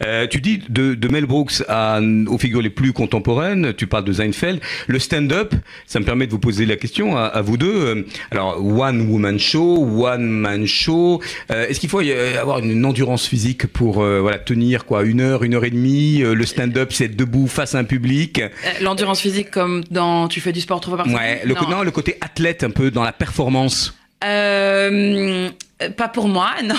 [0.04, 4.04] Euh, tu dis de, de Mel Brooks à, aux figures les plus contemporaines, tu parles
[4.04, 4.60] de Seinfeld.
[4.86, 5.54] Le stand-up,
[5.86, 7.72] ça me permet de vous poser la question à, à vous deux.
[7.74, 11.22] Euh, Alors, one woman show, one man show.
[11.50, 12.00] Euh, Est-ce qu'il faut
[12.40, 16.22] avoir une endurance physique pour euh, voilà tenir quoi une heure, une heure et demie
[16.22, 18.40] Euh, Le stand-up, c'est être debout face à un public?
[18.40, 18.48] Euh,
[18.82, 21.82] L'endurance physique comme dans tu fais du sport trois fois par semaine Ouais, le, non,
[21.82, 23.94] le côté athlète un peu dans la performance?
[24.24, 25.48] Euh,
[25.96, 26.74] pas pour moi, non.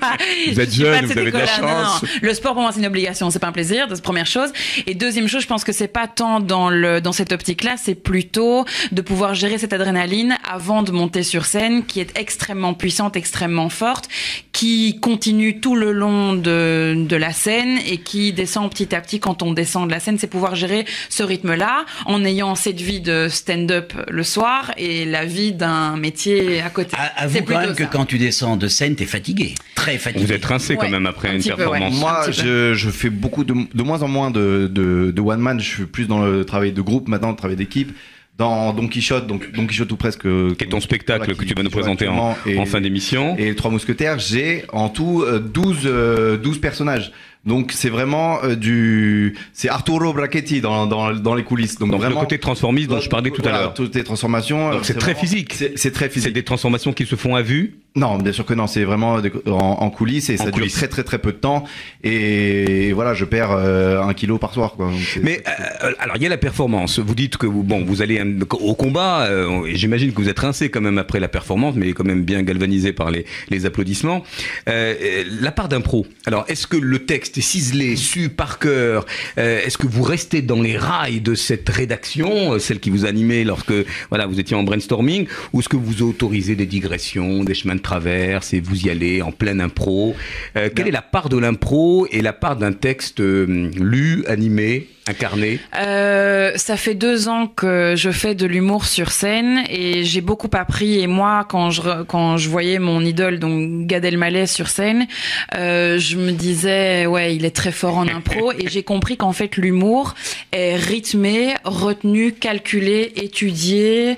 [0.00, 0.16] Pas.
[0.52, 2.02] Vous êtes jeune, vous avez de la non, chance.
[2.02, 2.08] non.
[2.22, 4.50] Le sport pour moi c'est une obligation, c'est pas un plaisir, c'est la première chose.
[4.86, 7.94] Et deuxième chose, je pense que c'est pas tant dans le dans cette optique-là, c'est
[7.94, 13.16] plutôt de pouvoir gérer cette adrénaline avant de monter sur scène, qui est extrêmement puissante,
[13.16, 14.08] extrêmement forte,
[14.52, 19.20] qui continue tout le long de de la scène et qui descend petit à petit
[19.20, 20.18] quand on descend de la scène.
[20.18, 25.24] C'est pouvoir gérer ce rythme-là en ayant cette vie de stand-up le soir et la
[25.24, 26.96] vie d'un métier à côté.
[26.98, 27.90] À- C'est Avoue quand même que ça.
[27.92, 30.24] quand tu descends de scène, t'es fatigué, très fatigué.
[30.26, 31.78] Vous êtes rincé quand même après un une petit peu, ouais.
[31.78, 32.00] performance.
[32.00, 35.60] Moi, je, je fais beaucoup de, de moins en moins de, de, de one man.
[35.60, 37.92] Je suis plus dans le travail de groupe maintenant, le travail d'équipe.
[38.36, 40.22] Dans Don Quichotte, donc Don Quichotte ou presque.
[40.22, 43.36] Qui est ton spectacle voilà, que tu vas nous présenter en, et- en fin d'émission.
[43.38, 47.12] Et Trois Mousquetaires, j'ai en tout euh, 12, euh, 12 personnages.
[47.46, 51.78] Donc c'est vraiment euh, du, c'est Arturo Brachetti dans, dans, dans les coulisses.
[51.78, 52.16] Donc, Donc vraiment.
[52.16, 53.74] le côté transformiste dont je parlais tout à l'heure.
[53.74, 54.70] Toutes les transformations.
[54.70, 55.52] Donc euh, c'est très physique.
[55.54, 56.32] C'est c'est très C'est physique.
[56.32, 57.74] des transformations qui se font à vue.
[57.96, 58.66] Non, bien sûr que non.
[58.66, 60.72] C'est vraiment en, en coulisses et En ça coulisses.
[60.72, 61.64] dure très très très peu de temps.
[62.02, 64.72] Et, voilà, je perds euh, un kilo par soir.
[64.76, 64.90] Quoi.
[65.12, 65.42] C'est- Mais
[65.84, 66.98] euh, alors il y a la performance.
[66.98, 68.20] Vous dites que vous, bon, vous allez
[68.52, 69.26] au combat.
[69.26, 72.42] euh, J'imagine que vous êtes rincé quand même après la performance, mais quand même bien
[72.42, 74.22] galvanisé par les, les applaudissements.
[74.66, 76.06] La part d'impro.
[76.26, 79.06] Alors est-ce que le texte est ciselé, su par cœur.
[79.38, 83.04] Euh, Est-ce que vous restez dans les rails de cette rédaction, euh, celle qui vous
[83.04, 83.72] animait lorsque
[84.10, 87.80] voilà vous étiez en brainstorming, ou est-ce que vous autorisez des digressions, des chemins de
[87.80, 90.14] traverse et vous y allez en pleine impro?
[90.56, 95.60] Euh, Quelle est la part de l'impro et la part d'un texte lu, animé, incarné
[95.76, 100.50] Euh, ça fait deux ans que je fais de l'humour sur scène et j'ai beaucoup
[100.52, 101.00] appris.
[101.00, 105.06] Et moi, quand je quand je voyais mon idole donc Gad Elmaleh sur scène,
[105.54, 108.52] euh, je me disais ouais, il est très fort en impro.
[108.52, 110.14] et j'ai compris qu'en fait l'humour
[110.52, 114.16] est rythmé, retenu, calculé, étudié,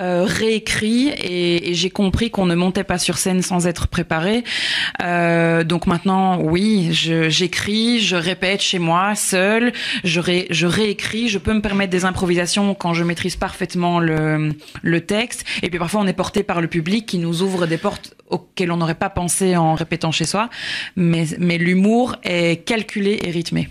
[0.00, 1.08] euh, réécrit.
[1.08, 4.44] Et, et j'ai compris qu'on ne montait pas sur scène sans être préparé.
[5.02, 9.72] Euh, donc maintenant, oui, j'écris, je répète chez moi, seul,
[10.04, 10.20] je,
[10.50, 14.54] je réécris, je peux me permettre des improvisations quand je maîtrise parfaitement le,
[15.06, 15.44] texte.
[15.62, 18.72] Et puis parfois, on est porté par le public qui nous ouvre des portes auxquelles
[18.72, 20.50] on n'aurait pas pensé en répétant chez soi.
[20.96, 23.68] Mais l'humour est calculé et rythmé.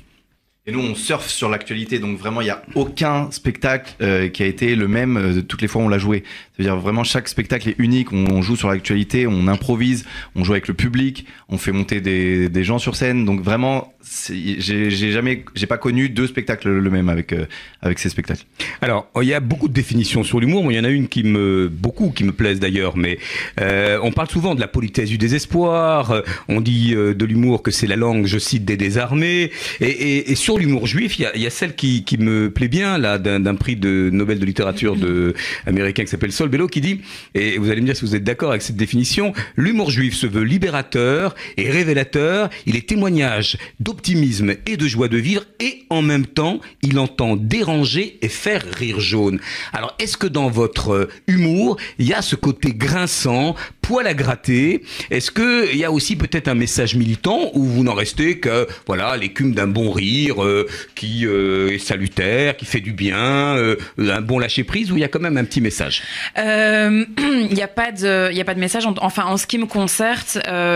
[0.69, 4.43] Et nous, on surfe sur l'actualité, donc vraiment, il n'y a aucun spectacle euh, qui
[4.43, 6.25] a été le même euh, toutes les fois où on l'a joué.
[6.57, 8.11] C'est-à-dire vraiment chaque spectacle est unique.
[8.11, 12.63] On, joue sur l'actualité, on improvise, on joue avec le public, on fait monter des,
[12.65, 13.23] gens sur scène.
[13.23, 13.93] Donc vraiment,
[14.27, 17.45] j'ai jamais, j'ai pas connu deux spectacles le même avec euh,
[17.81, 18.43] avec ces spectacles.
[18.81, 20.69] Alors, il y a beaucoup de définitions sur l'humour.
[20.69, 22.97] Il y en a une qui me, beaucoup, qui me plaisent d'ailleurs.
[22.97, 23.19] Mais
[23.57, 26.23] on parle souvent de la politesse du désespoir.
[26.49, 29.51] On dit de l'humour que c'est la langue, je cite, des désarmés.
[29.79, 33.55] Et, et, l'humour juif, il y a, celle qui, me plaît bien, là, d'un d'un
[33.55, 35.33] prix de Nobel de littérature de
[35.65, 37.01] américain qui s'appelle Sol Bello, qui dit,
[37.35, 40.27] et vous allez me dire si vous êtes d'accord avec cette définition, l'humour juif se
[40.27, 42.49] veut libérateur et révélateur.
[42.65, 47.35] Il est témoignage d'optimisme et de joie de vivre, et en même temps, il entend
[47.35, 49.39] déranger et faire rire jaune.
[49.73, 53.55] Alors, est-ce que dans votre euh, humour, il y a ce côté grinçant,
[53.87, 57.83] poil à gratter Est-ce que il y a aussi peut-être un message militant où vous
[57.83, 62.81] n'en restez que voilà l'écume d'un bon rire euh, qui euh, est salutaire, qui fait
[62.81, 65.61] du bien, euh, un bon lâcher prise, ou il y a quand même un petit
[65.61, 66.03] message?
[66.37, 68.85] Il n'y a pas de, a pas de message.
[68.85, 70.19] En- Enfin, en ce qui me concerne,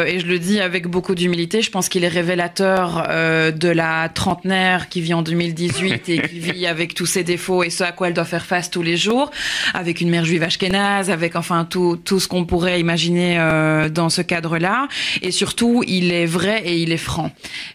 [0.07, 3.07] et je le dis avec beaucoup d'humilité, je pense qu'il est révélateur
[3.53, 7.69] de la trentenaire qui vit en 2018 et qui vit avec tous ses défauts et
[7.69, 9.31] ce à quoi elle doit faire face tous les jours,
[9.73, 14.09] avec une mère juive ashkénaze, avec enfin tout tout ce qu'on pourrait imaginer euh, dans
[14.09, 14.87] ce cadre-là.
[15.21, 17.31] Et surtout, il est vrai et il est franc.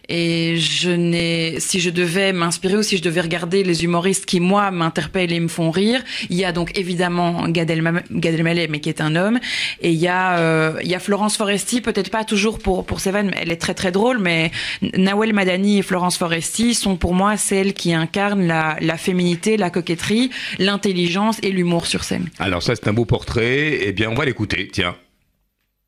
[0.09, 4.39] Et je n'ai, si je devais m'inspirer ou si je devais regarder les humoristes qui
[4.39, 8.67] moi m'interpellent et me font rire, il y a donc évidemment Gad Elma- Gad Elmaleh,
[8.69, 9.39] mais qui est un homme,
[9.81, 12.99] et il y a euh, il y a Florence Foresti, peut-être pas toujours pour pour
[12.99, 14.51] ses vannes, elle est très très drôle, mais
[14.95, 19.69] Nawel Madani et Florence Foresti sont pour moi celles qui incarnent la la féminité, la
[19.69, 22.29] coquetterie, l'intelligence et l'humour sur scène.
[22.39, 23.79] Alors ça, c'est un beau portrait.
[23.81, 24.67] Eh bien, on va l'écouter.
[24.71, 24.95] Tiens.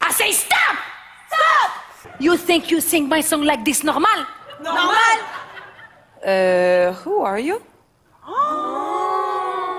[0.02, 0.78] I say stop!
[1.28, 2.09] Stop!
[2.20, 4.26] You think you sing my song like this normal?
[4.62, 5.20] Normal?
[6.26, 7.62] Uh, who are you?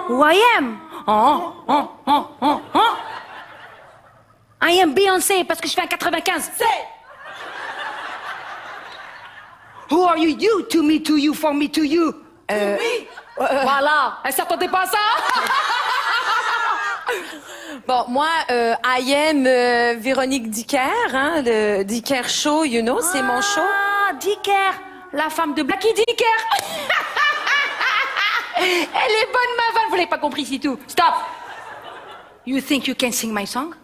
[0.08, 0.80] Who I am?
[1.06, 2.98] Oh, oh, oh, oh, oh.
[4.62, 6.50] I am Beyoncé parce que je fais un 95.
[9.90, 10.28] Who are you?
[10.38, 12.14] You to me, to you, for me, to you.
[12.50, 12.76] Euh,
[13.36, 14.18] Voilà.
[14.24, 14.98] Elle s'attendait pas à ça?
[17.90, 20.78] Bon, moi, euh, I am euh, Véronique Dicker,
[21.12, 23.60] hein, le Dicker Show, you know, c'est mon show.
[23.60, 24.80] Ah, Dicker,
[25.12, 26.24] la femme de Blackie Dicker.
[28.58, 29.88] Elle est bonne, ma vanne.
[29.88, 30.78] Vous l'avez pas compris, c'est tout.
[30.86, 31.14] Stop.
[32.46, 33.74] You think you can sing my song?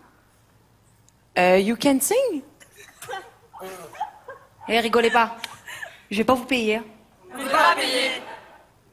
[1.37, 2.45] Euh, you can sing?
[4.69, 5.35] Eh, rigolez pas.
[6.13, 6.81] Je vais pas vous payer.
[7.35, 8.23] On va pas payer.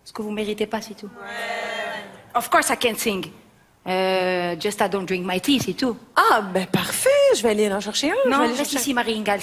[0.06, 1.12] Ce que vous méritez pas, c'est tout.
[2.34, 3.32] Of course I can sing.
[3.88, 5.98] Euh, just I don't drink my tea, c'est tout.
[6.16, 8.16] Ah, ben parfait, je vais aller en chercher un.
[8.24, 9.42] je vais Non, reste chercher- ici, Marie Ingalls.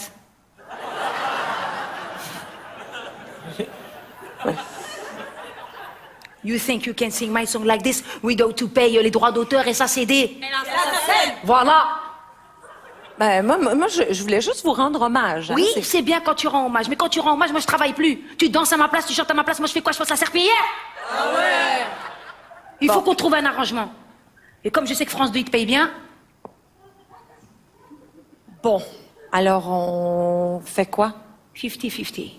[6.42, 9.66] You think you can sing my song like this without to pay les droits d'auteur
[9.68, 10.38] et ça CD
[11.44, 11.87] Voilà.
[13.18, 15.50] Ben, moi, moi, moi, je, je voulais juste vous rendre hommage.
[15.50, 17.61] hein, Oui, c'est- c'est bien quand tu rends hommage, mais quand tu rends hommage, moi
[17.61, 18.22] je travaille plus.
[18.38, 19.92] Tu danses à ma place, tu chantes à ma place, moi je fais quoi?
[19.92, 20.55] Je passe la serpillière
[21.12, 21.85] Ah ouais
[22.81, 23.92] Il faut qu'on trouve un arrangement.
[24.64, 25.90] Et comme je sais que France 2 il te paye bien,
[28.62, 28.82] Bon,
[29.32, 31.14] alors on fait quoi?
[31.56, 32.32] 50-50.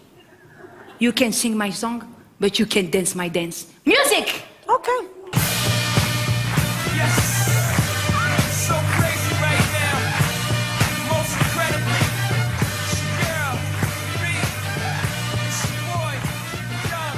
[0.99, 2.03] You can sing my song,
[2.39, 3.65] but you can dance my dance.
[3.85, 4.43] Music!
[4.69, 5.60] Okay.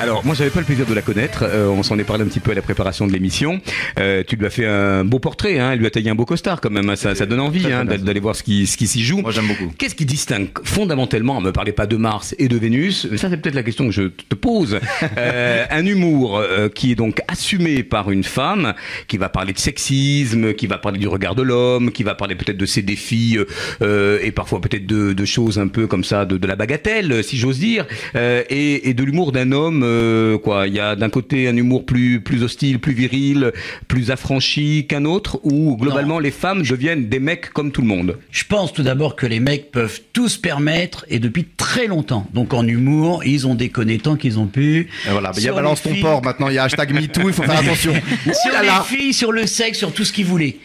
[0.04, 1.44] Alors, moi, j'avais pas le plaisir de la connaître.
[1.48, 3.62] Euh, on s'en est parlé un petit peu à la préparation de l'émission.
[4.00, 5.72] Euh, tu lui as fait un beau portrait, hein.
[5.72, 6.90] Elle lui a taillé un beau costard quand même.
[6.90, 6.98] hein.
[6.98, 9.22] Ça, ça donne envie hein, d'aller voir ce qui, ce qui s'y joue.
[9.22, 9.72] Moi, j'aime beaucoup.
[9.78, 13.56] Qu'est-ce qui distingue fondamentalement, me parlez pas de Mars et de Vénus, ça c'est peut-être
[13.56, 14.80] la question que je te pose,
[15.18, 16.42] Euh, un humour
[16.74, 18.74] qui est donc assumé par une femme,
[19.08, 22.36] qui va parler de sexisme, qui va parler du regard de l'homme, qui va parler
[22.36, 23.38] peut-être de ses défis
[23.82, 27.38] et parfois peut-être de, de choses un peu comme ça, de, de la bagatelle, si
[27.38, 27.86] j'ose dire,
[28.16, 30.68] et, et de l'humour d'un homme, euh, quoi.
[30.68, 33.52] Il y a d'un côté un humour plus, plus hostile, plus viril,
[33.88, 38.18] plus affranchi qu'un autre, où globalement les femmes deviennent des mecs comme tout le monde?
[38.32, 42.28] Je pense tout d'abord que les mecs peuvent tout se permettre et depuis très longtemps.
[42.34, 44.90] Donc en humour, ils ont déconné tant qu'ils ont pu.
[45.08, 47.28] Et voilà, il y a balance ton filles- porc maintenant, il y a hashtag MeToo,
[47.28, 47.94] il faut faire attention.
[48.24, 48.86] sur Ouh là là.
[48.90, 50.58] les filles, sur le sexe, sur tout ce qu'ils voulaient.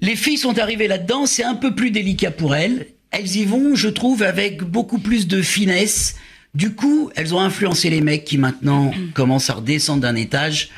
[0.00, 2.86] Les filles sont arrivées là-dedans, c'est un peu plus délicat pour elles.
[3.10, 6.16] Elles y vont, je trouve, avec beaucoup plus de finesse.
[6.58, 10.70] Du coup, elles ont influencé les mecs qui maintenant commencent à redescendre d'un étage.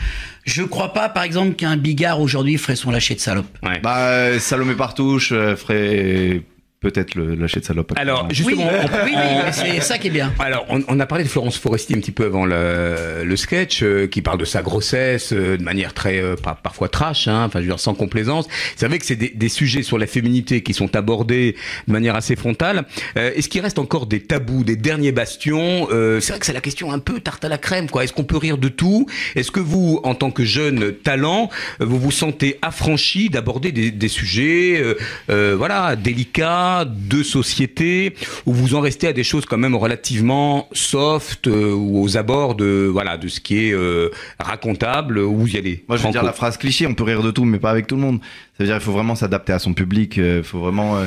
[0.45, 3.47] Je crois pas, par exemple, qu'un bigard aujourd'hui ferait son lâcher de salope.
[3.63, 3.81] Ouais.
[3.81, 6.43] Bah, euh, Salomé Partouche euh, ferait
[6.81, 7.93] peut-être le lâcher de salope.
[7.97, 10.33] Alors, justement, oui, on- oui, oui, c'est ça qui est bien.
[10.39, 13.83] Alors, on, on a parlé de Florence Foresti un petit peu avant le, le sketch,
[13.83, 17.45] euh, qui parle de sa grossesse euh, de manière très, euh, par- parfois trash, hein,
[17.45, 18.47] enfin, je veux dire, sans complaisance.
[18.77, 21.55] C'est vrai que c'est des, des sujets sur la féminité qui sont abordés
[21.87, 22.87] de manière assez frontale.
[23.19, 25.87] Euh, Est-ce qu'il reste encore des tabous, des derniers bastions?
[25.93, 28.05] Euh, C'est vrai que c'est la question un peu tarte à la crème, quoi.
[28.05, 29.07] Est-ce qu'on peut rire de tout?
[29.37, 34.09] Est-ce que vous, en tant que jeune talent, vous vous sentez affranchi d'aborder des, des
[34.09, 34.95] sujets, euh,
[35.29, 38.15] euh, voilà, délicats, de société,
[38.47, 42.55] ou vous en restez à des choses quand même relativement soft euh, ou aux abords
[42.55, 46.11] de voilà de ce qui est euh, racontable où vous y allez Moi, je vais
[46.11, 48.21] dire la phrase cliché, on peut rire de tout, mais pas avec tout le monde.
[48.57, 50.99] Ça veut dire qu'il faut vraiment s'adapter à son public, il faut vraiment...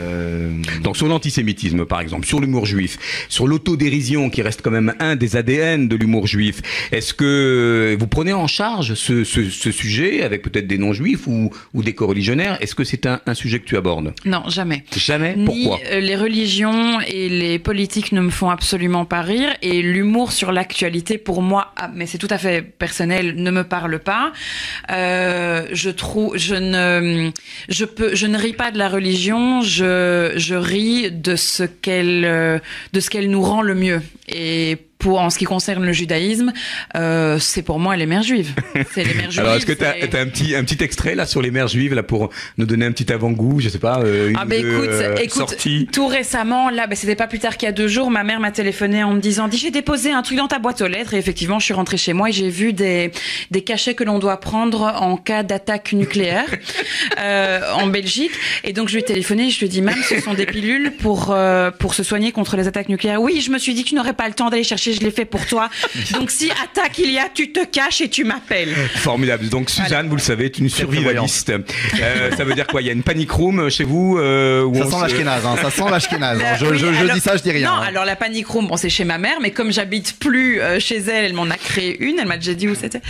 [0.00, 0.50] euh,
[0.82, 5.16] Donc sur l'antisémitisme, par exemple, sur l'humour juif, sur l'autodérision, qui reste quand même un
[5.16, 6.60] des ADN de l'humour juif,
[6.92, 11.50] est-ce que vous prenez en charge ce, ce, ce sujet avec peut-être des non-juifs ou,
[11.74, 12.58] ou des coreligionnaires?
[12.60, 14.12] Est-ce que c'est un, un sujet que tu abordes?
[14.24, 14.84] Non, jamais.
[14.96, 15.34] Jamais?
[15.36, 15.80] Ni Pourquoi?
[15.90, 20.52] euh, les religions et les politiques ne me font absolument pas rire et l'humour sur
[20.52, 24.32] l'actualité pour moi, ah, mais c'est tout à fait personnel, ne me parle pas.
[24.90, 27.30] Euh, je trouve, je ne,
[27.68, 32.24] je peux, je ne ris pas de la religion, je, je ris de ce qu'elle,
[32.24, 32.58] euh,
[32.92, 34.02] de ce qu'elle nous rend le mieux.
[34.28, 36.50] Et pour en ce qui concerne le judaïsme,
[36.96, 38.54] euh, c'est pour moi les mères juives.
[38.90, 39.40] C'est les mères juives.
[39.44, 41.92] Alors est-ce que tu as, un petit un petit extrait là sur les mères juives
[41.92, 44.88] là pour nous donner un petit avant-goût, je sais pas, euh, une Ah bah écoute,
[44.88, 47.86] euh, écoute sorties tout récemment, là, bah, c'était pas plus tard qu'il y a deux
[47.86, 50.58] jours, ma mère m'a téléphoné en me disant, dis j'ai déposé un truc dans ta
[50.58, 53.10] boîte aux lettres et effectivement je suis rentrée chez moi et j'ai vu des
[53.50, 56.46] des cachets que l'on doit prendre en cas d'attaque nucléaire
[57.74, 58.32] en Belgique
[58.64, 60.92] et donc je lui ai téléphoné, je lui ai dit même ce sont des pilules
[60.98, 61.36] pour
[61.78, 63.20] pour se soigner contre les attaques nucléaires.
[63.20, 65.10] Oui, je me suis dit que tu n'aurais pas le temps d'aller chercher, je l'ai
[65.10, 65.68] fait pour toi.
[66.12, 68.74] Donc si attaque il y a, tu te caches et tu m'appelles.
[68.96, 69.48] Formidable.
[69.48, 70.08] Donc Suzanne, Voilà.
[70.08, 71.50] vous le savez, est une survivaliste.
[71.50, 72.80] Euh, ça veut dire quoi?
[72.82, 75.56] Il y a une panic room chez vous euh, où Ça on sent se- hein,
[75.60, 76.40] ça sent l'ashkénaze.
[76.40, 76.56] hein.
[76.58, 77.68] Je, Euh, oui, je, je alors- dis ça, je dis rien.
[77.70, 77.84] Non, hein.
[77.88, 80.96] alors la panic room, bon, c'est chez ma mère, mais comme j'habite plus euh, chez
[80.98, 82.18] elle, elle m'en a créé une.
[82.18, 83.00] Elle m'a déjà dit où c'était.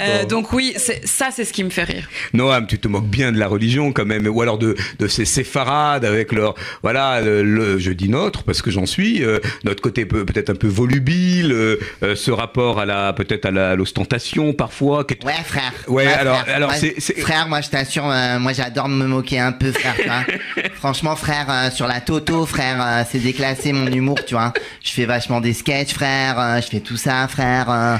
[0.00, 2.08] Euh, Donc oui, ça, c'est ce qui me fait rire.
[2.32, 5.24] Noam, tu te moques bien de la religion quand même, ou alors de, de ces
[5.24, 9.82] séfarades avec leur, voilà, le, le- je dis notre parce que j'en suis, euh, notre
[9.82, 14.52] côté peut- peut-être un peu volubile, euh, euh, ce rapport à la, peut-être à l'ostentation
[14.52, 15.04] parfois.
[15.24, 15.72] Ouais, frère.
[15.88, 16.56] Ouais, alors- frère.
[16.56, 19.72] alors Ouais, c'est- c'est- Frère, moi, je t'assure, euh, moi, j'adore me moquer un peu,
[19.72, 19.94] frère.
[20.74, 24.52] Franchement, frère, sur la Toto, frère, c'est déclassé mon humour, tu vois.
[24.84, 27.98] Je fais vachement des sketchs, frère, je fais tout ça, frère.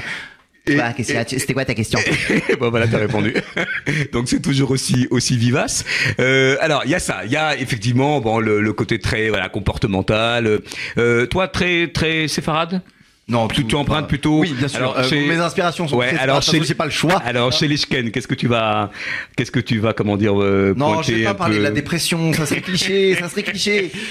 [0.67, 1.97] C'était quoi ta question
[2.59, 3.33] bon voilà, t'as répondu.
[4.11, 5.85] Donc c'est toujours aussi aussi vivace.
[6.19, 9.29] Euh, alors il y a ça, il y a effectivement bon le, le côté très
[9.29, 10.59] voilà comportemental.
[10.97, 12.81] Euh, toi très très séfarade?
[13.29, 14.39] Non, Tu, tu empruntes pas- plutôt.
[14.39, 14.79] Oui, bien sûr.
[14.79, 17.17] Alors, Euh, chez- Mes inspirations sont Ouais, alors chez j'ai pas le choix.
[17.25, 18.89] Alors chez les Shken, qu'est-ce que tu vas,
[19.35, 21.71] qu'est-ce que tu vas, comment dire, euh, Non, je vais pas parler peu de la
[21.71, 23.91] dépression, ça serait cliché, ça serait cliché.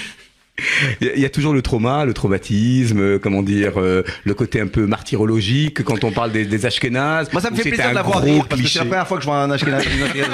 [1.01, 4.03] Il y a- il y a toujours le trauma, le traumatisme, euh, comment dire, euh,
[4.23, 7.29] le côté un peu martyrologique quand on parle des, des Ashkénazes.
[7.31, 8.85] Moi, ça me fait plaisir un de la voir gros rire, parce que c'est la
[8.85, 9.67] première fois que je vois un rire.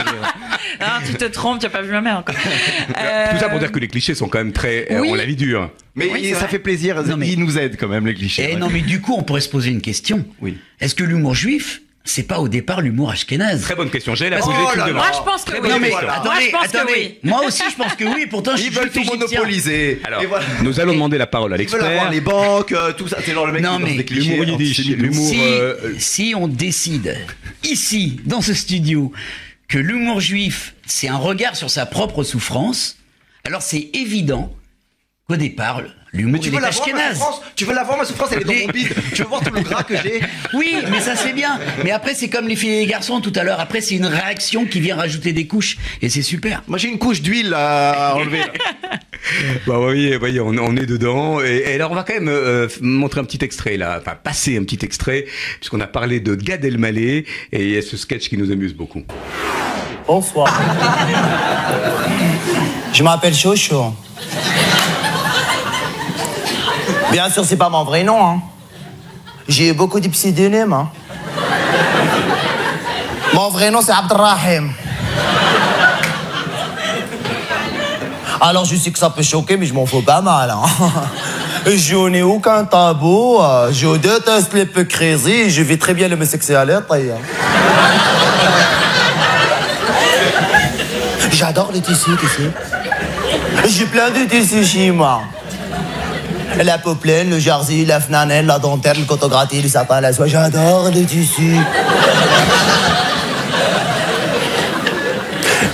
[0.80, 2.36] Ah, tu te trompes, tu as pas vu ma mère encore.
[2.88, 5.10] Tout ça pour dire que les clichés sont quand même très, euh, oui.
[5.12, 5.70] on la vie dure.
[5.96, 6.48] Mais Oui, ça vrai.
[6.48, 8.48] fait plaisir, Non, mais- ils nous aident quand même, les clichés.
[8.50, 8.60] Eh ouais.
[8.60, 10.26] non, mais du coup, on pourrait se poser une question.
[10.42, 10.58] Oui.
[10.80, 14.14] Est-ce que l'humour juif c'est pas au départ l'humour ashkénaze Très bonne question.
[14.14, 15.70] J'allais la poser Oh là de Moi, je pense que oui.
[15.70, 15.90] Non mais.
[15.90, 16.94] Moi, attendez, je pense que attendez.
[16.96, 17.20] oui.
[17.24, 18.26] Moi aussi je pense que oui.
[18.30, 20.02] Pourtant je Ils suis veulent tout monopoliser.
[20.04, 20.46] Alors, voilà.
[20.64, 22.12] nous allons demander la parole à Ils veulent avoir l'expert.
[22.12, 23.18] les banques, euh, tout ça.
[23.24, 25.02] C'est genre le mec Non, qui mais l'humour yiddish, antisémites.
[25.02, 27.18] l'humour- si, euh, si on décide
[27.64, 29.12] ici, dans ce studio,
[29.70, 32.98] que l'humour juif, c'est un regard sur sa propre souffrance,
[33.46, 34.54] alors c'est évident
[35.30, 35.82] qu'au départ,
[36.14, 37.18] l'humour tu veux la voir ma ashkénaze.
[37.18, 37.42] souffrance?
[37.56, 38.94] Tu veux la voir ma souffrance Elle est dans mon bide.
[39.14, 40.22] Tu veux voir tout le gras que j'ai?
[40.54, 41.60] Oui, mais ça c'est bien.
[41.84, 43.60] Mais après, c'est comme les filles et les garçons tout à l'heure.
[43.60, 45.78] Après, c'est une réaction qui vient rajouter des couches.
[46.02, 46.64] Et c'est super.
[46.68, 48.40] Moi j'ai une couche d'huile à enlever.
[48.40, 48.48] là.
[49.66, 51.40] Bah voyez, voyez, on, on est dedans.
[51.42, 54.58] Et, et alors on va quand même euh, montrer un petit extrait là, enfin passer
[54.58, 55.26] un petit extrait,
[55.60, 58.74] puisqu'on a parlé de Gad Elmaleh et il y a ce sketch qui nous amuse
[58.74, 59.02] beaucoup.
[60.06, 60.54] Bonsoir.
[62.94, 63.96] Je m'appelle Chocho.
[67.14, 68.26] Bien sûr, c'est pas mon vrai nom.
[68.28, 68.42] Hein.
[69.48, 70.74] J'ai eu beaucoup de pseudonymes.
[70.74, 70.90] Hein.
[73.36, 74.72] Mon vrai nom, c'est Abdelrahim.
[78.42, 80.50] Alors, je sais que ça peut choquer, mais je m'en fous pas mal.
[80.50, 80.64] Hein.
[81.66, 83.40] Je n'ai aucun tabou.
[83.42, 85.50] euh, Je déteste l'hypocrisie.
[85.50, 86.74] Je vis très bien l'homosexualité.
[87.14, 87.22] hein.
[91.32, 92.52] J'adore les tissus, tu sais.
[93.70, 95.22] J'ai plein de tissus chez moi.
[96.62, 100.28] La poplène, le jersey, la flanelle, la dentelle, le coton gratté, le sapin, la soie.
[100.28, 101.58] J'adore les tissus.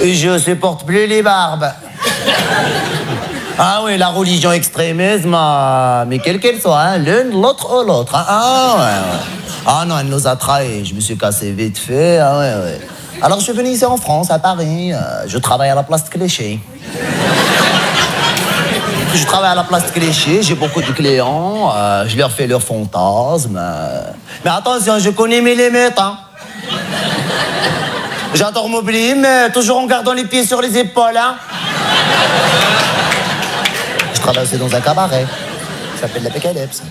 [0.02, 1.70] Je supporte plus les barbes.
[3.58, 8.16] Ah oui, la religion extrémisme, ah, mais quelle qu'elle soit, hein, l'une, l'autre ou l'autre.
[8.16, 8.24] hein.
[8.28, 8.90] Ah.
[9.68, 10.86] Ah non, elle nous a trahis.
[10.86, 12.18] Je me suis cassé vite fait.
[12.20, 12.80] Ah ouais.
[13.22, 14.94] Alors je suis venu ici en France, à Paris.
[14.94, 16.60] euh, je travaille à la place de Clichy.
[19.14, 22.48] Je travaille à la place de Clichy, j'ai beaucoup de clients, euh, je leur fais
[22.48, 23.60] leurs fantasmes.
[24.46, 25.98] Mais attention, je connais mes limites.
[25.98, 26.18] Hein.
[28.36, 31.18] J'adore m'oublier, mais toujours en gardant les pieds sur les épaules.
[31.18, 31.36] Hein.
[34.14, 35.26] Je travaille aussi dans un cabaret.
[35.96, 36.84] Ça s'appelle l'Apocalypse.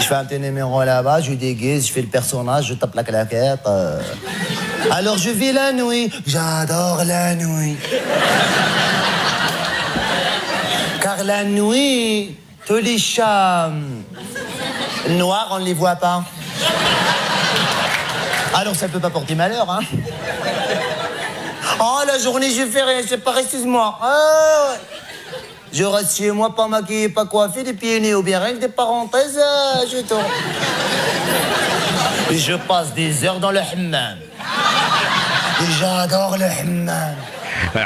[0.00, 3.60] Je fais un petit là-bas, je déguise, je fais le personnage, je tape la claquette.
[3.66, 4.00] euh.
[4.90, 7.76] Alors je vis la nuit, j'adore la nuit.
[11.02, 14.04] Car la nuit, tous les chats hum,
[15.18, 16.22] noirs, on ne les voit pas.
[18.54, 19.80] Alors ça peut pas porter malheur, hein.
[21.80, 23.98] Oh, la journée, je fais rien, c'est pas excuse-moi.
[24.00, 24.78] Ah, ouais.
[25.72, 28.60] Je reste chez moi, pas maquillé, pas coiffé, des pieds nés ou bien rien que
[28.60, 29.96] des parenthèses, euh, je
[32.36, 34.18] je passe des heures dans le hammam.
[35.80, 37.16] J'adore le hammam.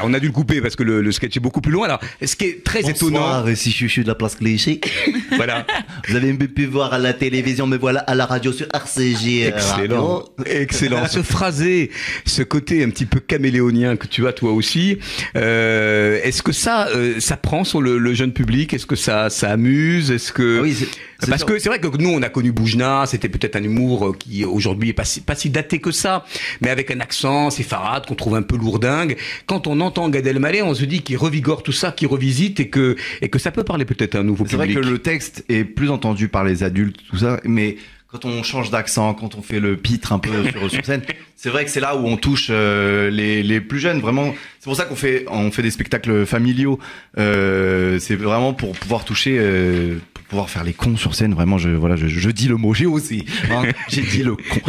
[0.02, 1.82] On a dû le couper parce que le, le sketch est beaucoup plus long.
[1.82, 4.80] Alors, ce qui est très étonnant, Bonsoir, ici Chuchu de la place Clichy.
[5.36, 5.66] voilà,
[6.08, 9.46] Vous avez pu voir à la télévision, me voilà à la radio sur RCG.
[9.46, 10.44] euh, excellent, radio.
[10.46, 11.06] excellent.
[11.06, 11.90] Ce phrasé,
[12.24, 14.98] ce côté un petit peu caméléonien que tu as toi aussi,
[15.36, 18.74] euh, est-ce que ça, euh, ça prend sur le, le jeune public?
[18.74, 20.10] Est-ce que ça, ça amuse?
[20.10, 20.76] Est-ce que Ah oui,
[21.20, 21.46] parce sûr.
[21.46, 24.44] que c'est vrai que nous on a connu Boujna, c'était peut-être un humour euh, qui
[24.44, 26.24] aujourd'hui est pas si, pas si daté que ça,
[26.60, 29.16] mais avec un accent séfarade qu'on trouve un peu lourdingue.
[29.46, 32.68] Quand on entend Gad Elmaleh, on se dit qu'il revigore tout ça, qu'il revisite et
[32.68, 34.84] que et que ça peut parler peut-être à un nouveau C'est vrai public.
[34.84, 37.76] que le texte est plus entendu par les adultes, tout ça, mais
[38.08, 41.02] quand on change d'accent, quand on fait le pitre un peu sur, sur scène,
[41.34, 44.00] c'est vrai que c'est là où on touche euh, les, les plus jeunes.
[44.00, 46.78] Vraiment, c'est pour ça qu'on fait on fait des spectacles familiaux.
[47.18, 49.98] Euh, c'est vraiment pour pouvoir toucher, euh,
[50.28, 51.34] pouvoir faire les cons sur scène.
[51.34, 52.74] Vraiment, je voilà, je, je dis le mot.
[52.74, 54.60] J'ai aussi, hein, j'ai dit le con.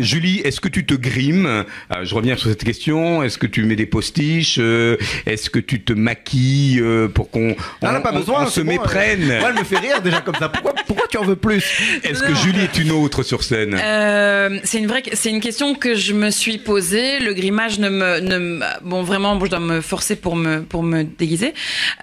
[0.00, 1.46] Julie, est-ce que tu te grimes?
[1.46, 1.64] Euh,
[2.02, 3.22] Je reviens sur cette question.
[3.22, 4.96] Est-ce que tu mets des postiches Euh,
[5.26, 8.44] Est-ce que tu te maquilles euh, pour qu'on on, pas besoin.
[8.44, 9.30] on se bon, méprenne?
[9.30, 10.48] euh, Moi, elle me fait rire déjà comme ça.
[10.48, 11.64] Pourquoi, pourquoi tu en veux plus?
[12.02, 13.78] Est-ce que Julie est une autre sur scène?
[13.82, 17.18] Euh, c'est une vraie, c'est une question que je me suis posée.
[17.20, 20.82] Le grimage ne me, ne me- bon vraiment, je dois me forcer pour me pour
[20.82, 21.54] me déguiser.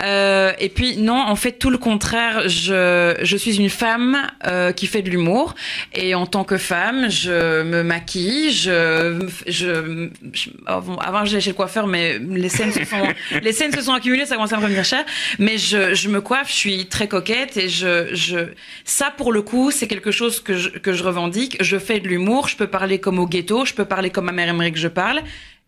[0.01, 2.47] Euh, et puis non, en fait tout le contraire.
[2.47, 5.55] Je je suis une femme euh, qui fait de l'humour
[5.93, 8.51] et en tant que femme, je me maquille.
[8.51, 13.07] Je je, je- avant, avant j'allais chez le coiffeur, mais les scènes se sont
[13.41, 15.03] les scènes se sont accumulées, ça commence à me revenir cher.
[15.39, 18.37] Mais je je me coiffe, je suis très coquette et je je
[18.85, 21.57] ça pour le coup c'est quelque chose que je, que je revendique.
[21.61, 24.31] Je fais de l'humour, je peux parler comme au ghetto, je peux parler comme ma
[24.31, 25.21] mère aimerait que je parle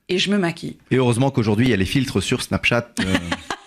[0.08, 0.78] et je me maquille.
[0.91, 2.89] Et heureusement qu'aujourd'hui il y a les filtres sur Snapchat.
[3.00, 3.04] euh,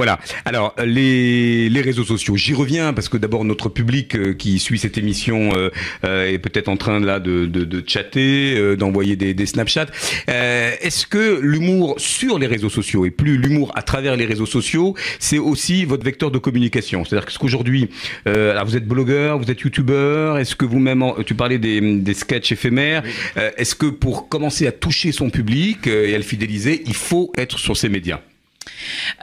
[0.00, 0.18] Voilà.
[0.46, 4.78] Alors les, les réseaux sociaux, j'y reviens parce que d'abord notre public euh, qui suit
[4.78, 5.68] cette émission euh,
[6.04, 9.88] euh, est peut-être en train là de, de, de chatter, euh, d'envoyer des, des Snapchats.
[10.30, 14.46] Euh, Est-ce que l'humour sur les réseaux sociaux et plus l'humour à travers les réseaux
[14.46, 17.04] sociaux, c'est aussi votre vecteur de communication?
[17.04, 17.90] C'est-à-dire que ce qu'aujourd'hui,
[18.26, 22.14] euh, alors vous êtes blogueur, vous êtes youtubeur, est-ce que vous-même, tu parlais des, des
[22.14, 23.02] sketchs éphémères,
[23.36, 26.94] euh, est-ce que pour commencer à toucher son public euh, et à le fidéliser, il
[26.94, 28.20] faut être sur ces médias?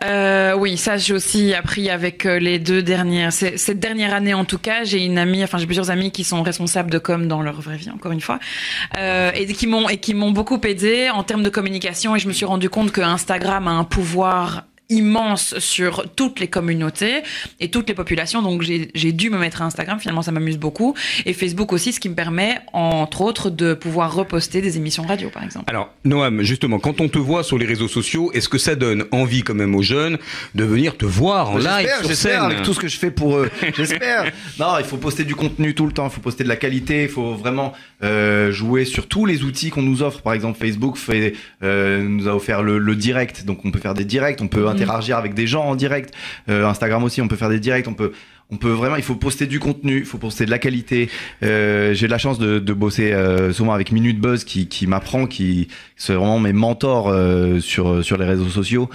[0.03, 3.31] Euh, oui, ça j'ai aussi appris avec euh, les deux dernières.
[3.33, 6.43] Cette dernière année en tout cas, j'ai une amie, enfin j'ai plusieurs amis qui sont
[6.43, 8.39] responsables de com dans leur vraie vie, encore une fois,
[8.97, 12.15] euh, et qui m'ont et qui m'ont beaucoup aidé en termes de communication.
[12.15, 16.47] Et je me suis rendu compte que Instagram a un pouvoir immense sur toutes les
[16.47, 17.21] communautés
[17.59, 20.95] et toutes les populations donc j'ai dû me mettre à Instagram finalement ça m'amuse beaucoup
[21.25, 25.29] et Facebook aussi ce qui me permet entre autres de pouvoir reposter des émissions radio
[25.29, 28.57] par exemple Alors, Noam, justement, quand on te voit sur les réseaux sociaux, est-ce que
[28.57, 30.17] ça donne envie quand même aux jeunes
[30.55, 32.97] de venir te voir en live J'espère, sur j'espère, scène avec tout ce que je
[32.97, 33.49] fais pour eux.
[33.75, 34.31] J'espère.
[34.59, 36.07] Non, il faut poster du contenu tout le temps.
[36.07, 37.03] Il faut poster de la qualité.
[37.03, 37.73] Il faut vraiment
[38.03, 40.21] euh, jouer sur tous les outils qu'on nous offre.
[40.21, 41.33] Par exemple, Facebook fait,
[41.63, 44.67] euh, nous a offert le, le direct, donc on peut faire des directs, on peut.
[44.77, 46.13] Interagir avec des gens en direct.
[46.49, 47.87] Euh, Instagram aussi, on peut faire des directs.
[47.87, 48.11] On peut
[48.49, 51.09] on peut vraiment, il faut poster du contenu, il faut poster de la qualité.
[51.43, 55.67] Euh, j'ai la chance de, bosser euh, souvent avec Minute Buzz qui, m'apprend, qui
[55.97, 57.13] c'est vraiment mes mentors
[57.59, 58.89] sur sur les réseaux sociaux.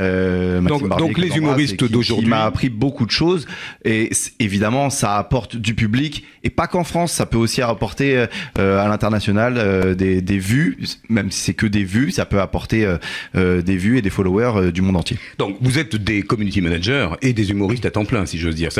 [0.00, 3.46] Euh, Donc- les humoristes d'aujourd'hui- qui m'a appris beaucoup de choses
[3.84, 8.26] et évidemment ça apporte du public et pas qu'en France ça peut aussi apporter euh,
[8.58, 10.78] euh, à l'international euh, des, des vues
[11.08, 12.86] même si c'est que des vues ça peut apporter
[13.34, 17.32] des vues et des followers du monde entier Donc, vous êtes des community managers et
[17.32, 18.70] des humoristes à temps plein, si j'ose dire.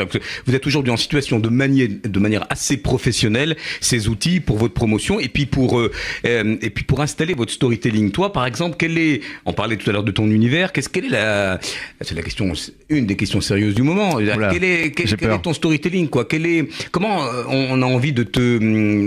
[0.45, 4.73] Vous êtes aujourd'hui en situation de manier de manière assez professionnelle ces outils pour votre
[4.73, 5.81] promotion et puis pour
[6.23, 8.11] et puis pour installer votre storytelling.
[8.11, 10.71] Toi, par exemple, quel est On parlait tout à l'heure de ton univers.
[10.71, 11.59] Qu'est-ce quelle est la
[12.01, 12.51] C'est la question,
[12.89, 14.15] une des questions sérieuses du moment.
[14.15, 15.37] Oula, quel est quel, j'ai quel peur.
[15.39, 16.25] est ton storytelling quoi?
[16.25, 18.57] Quel est Comment euh, on a envie de te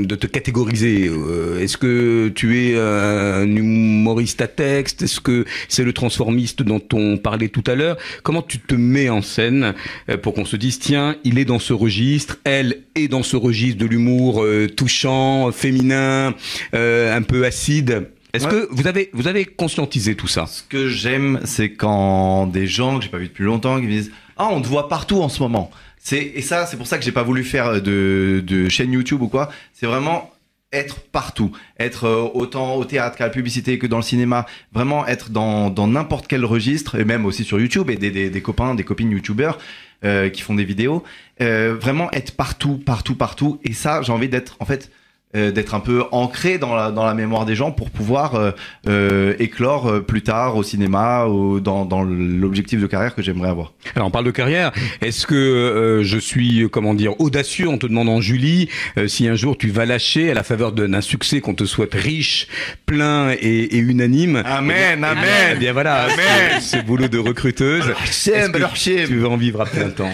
[0.05, 5.03] de te catégoriser Euh, Est-ce que tu es un humoriste à texte?
[5.03, 7.97] Est-ce que c'est le transformiste dont on parlait tout à l'heure?
[8.23, 9.75] Comment tu te mets en scène
[10.09, 13.37] euh, pour qu'on se dise tiens, il est dans ce registre, elle est dans ce
[13.37, 16.35] registre de l'humour euh, touchant, féminin,
[16.75, 18.09] euh, un peu acide?
[18.35, 18.51] Est-ce Ouais.
[18.51, 20.47] que vous avez vous avez conscientisé tout ça?
[20.47, 23.91] Ce que j'aime c'est quand des gens que j'ai pas vu depuis longtemps qui me
[23.91, 26.99] disent ah on te voit partout en ce moment c'est et ça c'est pour ça
[26.99, 29.51] que j'ai pas voulu faire de, de chaîne YouTube ou quoi.
[29.75, 30.31] C'est vraiment
[30.75, 35.07] être partout, être euh, autant au théâtre qu'à la publicité que dans le cinéma, vraiment
[35.07, 38.41] être dans dans n'importe quel registre et même aussi sur YouTube et des, des, des
[38.41, 39.59] copains, des copines YouTubeurs
[40.05, 41.05] euh, qui font des vidéos,
[41.43, 43.61] euh, vraiment être partout, partout, partout.
[43.65, 45.02] Et ça j'ai envie d'être en fait euh,
[45.35, 48.51] d'être un peu ancré dans la dans la mémoire des gens pour pouvoir euh,
[48.89, 53.49] euh, éclore euh, plus tard au cinéma ou dans dans l'objectif de carrière que j'aimerais
[53.49, 53.73] avoir.
[53.97, 54.73] Alors on parle de carrière.
[55.01, 58.69] Est-ce que euh, je suis comment dire audacieux en te demandant Julie
[58.99, 61.95] euh, si un jour tu vas lâcher à la faveur d'un succès qu'on te souhaite
[61.95, 62.47] riche,
[62.85, 63.37] plein et,
[63.77, 64.43] et unanime.
[64.45, 65.25] Amen, Eh bien- amen.
[65.53, 66.61] Eh bien voilà, Amen.
[66.61, 67.85] ce, ce boulot de recruteuse.
[68.05, 70.11] Est-ce que tu veux en vivre à plein temps?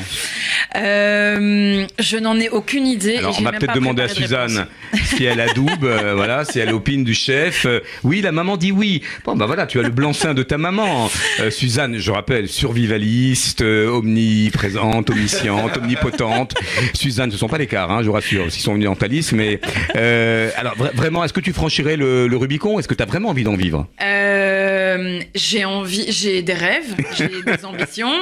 [0.76, 3.14] Euh, je n'en ai aucune idée.
[3.14, 4.66] et Alors on même peut-être pas demander à Suzanne.
[5.16, 7.66] Si elle adoube, euh, voilà, si elle opine du chef.
[7.66, 9.02] Euh, oui, la maman dit oui.
[9.24, 11.10] Bon bah voilà, tu as le blanc-seing de ta maman.
[11.40, 16.54] Euh, Suzanne, je rappelle, survivaliste, euh, omniprésente, omnisciente, omnipotente.
[16.94, 19.60] Suzanne, ce sont pas les quarts, hein, je vous rassure, ils sont thalys, mais
[20.56, 23.30] alors vra- vraiment, est-ce que tu franchirais le, le Rubicon Est-ce que tu as vraiment
[23.30, 23.86] envie d'en vivre?
[25.34, 28.12] J'ai envie, j'ai des rêves, j'ai des ambitions.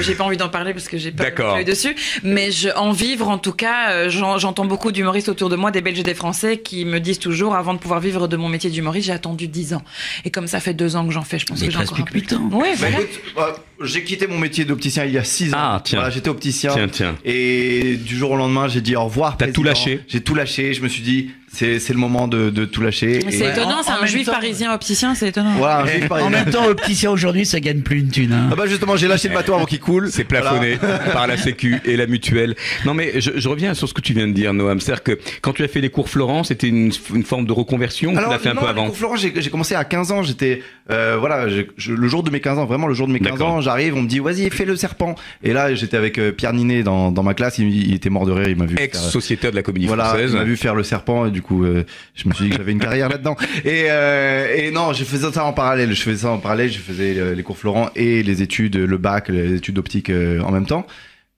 [0.00, 1.24] J'ai pas envie d'en parler parce que j'ai pas
[1.56, 1.94] l'œil dessus.
[2.22, 5.80] Mais je, en vivre, en tout cas, j'en- j'entends beaucoup d'humoristes autour de moi, des
[5.80, 6.23] Belges et des Français,
[6.62, 9.74] qui me disent toujours, avant de pouvoir vivre de mon métier d'humoriste, j'ai attendu 10
[9.74, 9.82] ans.
[10.24, 11.98] Et comme ça fait deux ans que j'en fais, je pense Mais que j'ai encore
[12.00, 12.14] un peu.
[12.18, 12.48] huit ans.
[12.52, 13.00] Oui, Bah, voilà.
[13.00, 15.56] écoute, bah, j'ai quitté mon métier d'opticien il y a 6 ans.
[15.58, 15.98] Ah, tiens.
[15.98, 16.72] Voilà, j'étais opticien.
[16.72, 17.16] Tiens, tiens.
[17.24, 19.36] Et du jour au lendemain, j'ai dit au revoir.
[19.36, 20.74] T'as tout lâché J'ai tout lâché.
[20.74, 23.20] Je me suis dit, c'est c'est le moment de, de tout lâcher.
[23.30, 25.54] C'est étonnant, en- c'est en un juif temps- parisien opticien, c'est étonnant.
[25.56, 26.30] Voilà, un juif En parisien.
[26.30, 28.32] même temps, opticien aujourd'hui, ça gagne plus une thune.
[28.32, 28.48] Hein.
[28.52, 30.10] Ah bah justement, j'ai lâché le bateau avant qu'il coule.
[30.10, 30.76] C'est plafonné
[31.12, 32.54] par la Sécu et la mutuelle.
[32.84, 34.80] Non mais je, je reviens sur ce que tu viens de dire, Noam.
[34.80, 38.12] C'est-à-dire que quand tu as fait les cours Florent, c'était une, une forme de reconversion
[38.12, 40.12] ou tu l'as fait un non, peu avant Cours Florent, j'ai j'ai commencé à 15
[40.12, 40.22] ans.
[40.22, 43.20] J'étais, euh, voilà, je- le jour de mes 15 ans, vraiment le jour de mes
[43.20, 43.48] 15 D'accord.
[43.50, 45.14] ans, j'arrive, on me dit, vas-y, fais le serpent.
[45.42, 47.58] Et là, j'étais avec euh, Pierre Ninet dans, dans ma classe.
[47.58, 48.48] Il, il était mort de rire.
[48.48, 48.76] Il m'a vu.
[48.76, 50.30] faire- Ex-sociétaire de la comédie Voilà, française.
[50.32, 51.84] il m'a vu faire le serpent et du coup, euh,
[52.16, 53.36] je me suis dit que j'avais une carrière là-dedans.
[53.64, 55.94] Et, euh, et non, je faisais ça en parallèle.
[55.94, 56.70] Je faisais ça en parallèle.
[56.70, 60.40] Je faisais euh, les cours Florent et les études, le bac, les études d'optique euh,
[60.40, 60.86] en même temps.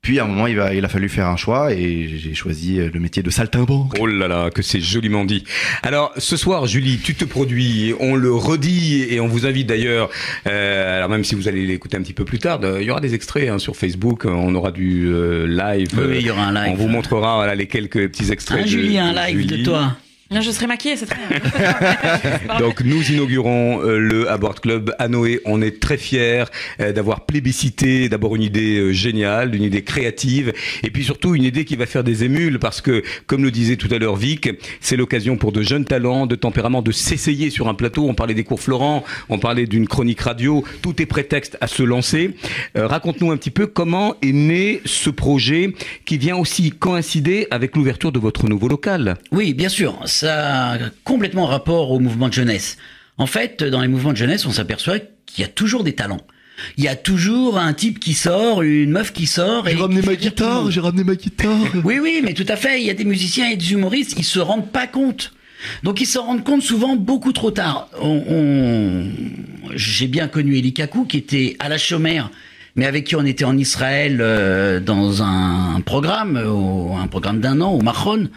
[0.07, 2.79] Puis à un moment, il, va, il a fallu faire un choix et j'ai choisi
[2.79, 3.95] euh, le métier de saltimbanque.
[3.99, 5.43] Oh là là, que c'est joliment dit.
[5.83, 10.09] Alors ce soir, Julie, tu te produis, on le redit et on vous invite d'ailleurs,
[10.47, 13.01] euh, alors même si vous allez l'écouter un petit peu plus tard, il y aura
[13.01, 15.89] des extraits hein, sur Facebook, on aura du euh, live.
[15.99, 16.73] Oui, il y aura un live.
[16.73, 18.61] On vous montrera voilà, les quelques petits extraits.
[18.61, 19.97] Hein, de- Julie, un de live de toi.
[20.31, 21.39] Non, je serai maquillée, c'est très bien.
[22.59, 25.41] Donc nous inaugurons euh, le Abort Club à Noé.
[25.45, 26.45] On est très fiers
[26.81, 30.53] euh, d'avoir plébiscité d'abord une idée euh, géniale, une idée créative,
[30.83, 33.77] et puis surtout une idée qui va faire des émules parce que, comme le disait
[33.77, 34.51] tout à l'heure Vic,
[34.81, 38.09] c'est l'occasion pour de jeunes talents, de tempérament, de s'essayer sur un plateau.
[38.09, 40.65] On parlait des cours Florent, on parlait d'une chronique radio.
[40.83, 42.35] Tout est prétexte à se lancer.
[42.77, 45.73] Euh, Raconte-nous un petit peu comment est né ce projet
[46.05, 49.15] qui vient aussi coïncider avec l'ouverture de votre nouveau local.
[49.31, 52.77] Oui, bien sûr, ça a complètement rapport au mouvement de jeunesse.
[53.19, 56.21] En fait, dans les mouvements de jeunesse, on s'aperçoit qu'il y a toujours des talents.
[56.79, 59.67] Il y a toujours un type qui sort, une meuf qui sort.
[59.69, 61.59] J'ai ramené ma guitare, j'ai ramené ma guitare.
[61.85, 62.81] Oui, oui, mais tout à fait.
[62.81, 65.33] Il y a des musiciens et des humoristes, ils se rendent pas compte.
[65.83, 67.89] Donc ils s'en rendent compte souvent beaucoup trop tard.
[68.01, 69.11] On, on-
[69.75, 72.31] J'ai bien connu Eli Kakou qui était à la chômère,
[72.77, 77.61] mais avec qui on était en Israël euh, dans un programme, au- un programme d'un
[77.61, 78.29] an au Mahon.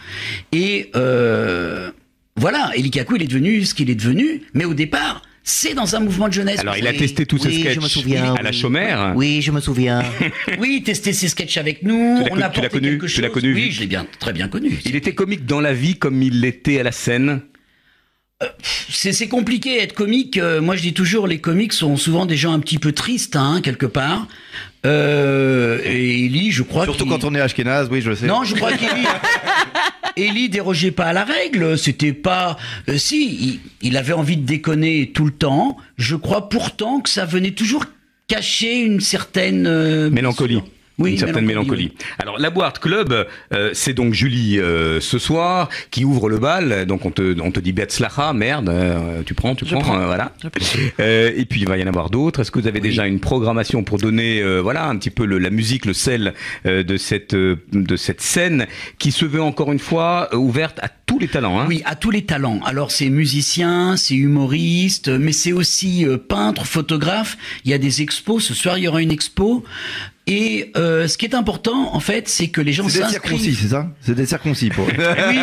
[0.52, 1.92] Et euh,
[2.36, 5.96] voilà, Eli Kakou, il est devenu ce qu'il est devenu, mais au départ, c'est dans
[5.96, 6.60] un mouvement de jeunesse.
[6.60, 9.14] Alors il a testé tous ses sketchs je me souviens, à la chômère.
[9.16, 10.04] Oui, je me souviens.
[10.60, 12.20] oui, tester ses sketchs avec nous.
[12.24, 13.34] Tu l'as on connu- a tu l'as connu quelque Tu l'as chose.
[13.34, 14.78] connu Oui, je l'ai bien, très bien connu.
[14.86, 17.42] Il était comique dans la vie comme il l'était à la scène.
[18.90, 20.38] C'est c'est compliqué être comique.
[20.38, 23.36] Euh, moi, je dis toujours, les comiques sont souvent des gens un petit peu tristes,
[23.36, 24.28] hein, quelque part.
[24.86, 28.28] Euh, et Eli, je crois Surtout quand on est Ashkenaz, oui, je le sais.
[28.28, 29.06] Non, je crois qu'Eli,
[30.16, 31.78] Eli dérogeait pas à la règle.
[31.78, 32.58] C'était pas.
[32.88, 35.76] euh, si, il, il avait envie de déconner tout le temps.
[35.98, 37.86] Je crois pourtant que ça venait toujours
[38.30, 40.62] cacher une certaine euh, Mélancolie.
[41.00, 42.06] Oui, une certaine mélancolie, mélancolie.
[42.20, 46.86] Alors la boîte club, euh, c'est donc Julie euh, ce soir qui ouvre le bal.
[46.86, 50.00] Donc on te, on te dit Betzlacha, merde, euh, tu prends, tu prends, prends.
[50.00, 50.34] euh, voilà.
[51.00, 52.42] Euh, et puis il va y en avoir d'autres.
[52.42, 55.40] Est-ce que vous avez déjà une programmation pour donner, euh, voilà, un petit peu le-
[55.40, 56.34] la musique, le sel
[56.66, 60.80] euh, de cette euh, de cette scène qui se veut encore une fois euh, ouverte
[60.82, 61.60] à tous les talents.
[61.60, 61.66] Hein?
[61.68, 62.60] Oui, à tous les talents.
[62.66, 67.38] Alors c'est musicien, c'est humoriste, mais c'est aussi euh, peintre, photographe.
[67.66, 68.44] Il y a des expos.
[68.44, 69.64] Ce soir, il y aura une expo.
[70.30, 73.40] Et euh, ce qui est important, en fait, c'est que les gens C'est des s'inscrivent.
[73.40, 73.88] circoncis, c'est ça?
[74.02, 74.86] C'est des circoncis pour.
[75.30, 75.40] oui,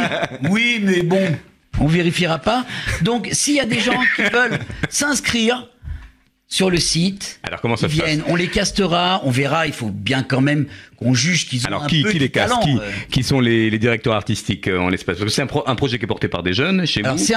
[0.50, 1.36] oui, mais bon,
[1.80, 2.64] on vérifiera pas.
[3.02, 4.58] Donc, s'il y a des gens qui veulent
[4.88, 5.68] s'inscrire
[6.48, 8.06] sur le site, Alors comment ça ils se passe?
[8.08, 9.66] viennent, on les castera, on verra.
[9.66, 10.66] Il faut bien quand même
[10.96, 12.60] qu'on juge qu'ils ont Alors un qui, peu qui de les casse talent.
[12.62, 12.90] qui, euh.
[13.10, 15.16] qui sont les, les directeurs artistiques euh, en l'espace?
[15.18, 17.16] Parce que c'est un, pro- un projet qui est porté par des jeunes chez Alors
[17.16, 17.24] vous.
[17.24, 17.34] c'est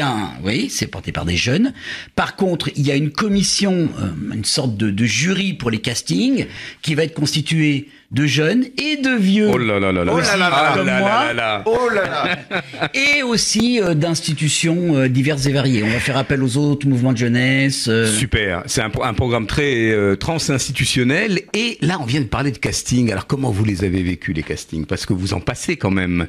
[0.00, 1.72] un, un, oui, c'est porté par des jeunes.
[2.14, 5.78] Par contre, il y a une commission, euh, une sorte de, de jury pour les
[5.80, 6.46] castings,
[6.82, 9.48] qui va être constituée de jeunes et de vieux.
[9.50, 10.12] Oh là là là là.
[10.12, 11.62] Aussi, Oh là là comme là moi, là là là.
[11.64, 12.02] Oh là
[12.50, 15.82] là et aussi euh, d'institutions euh, diverses et variées.
[15.82, 17.86] On va faire appel aux autres mouvements de jeunesse.
[17.88, 22.50] euh, Super, c'est un, un programme très euh, trans-institutionnel et là on vient de parler
[22.50, 22.81] de casting.
[22.90, 24.86] Alors comment vous les avez vécus les castings?
[24.86, 26.26] Parce que vous en passez quand même.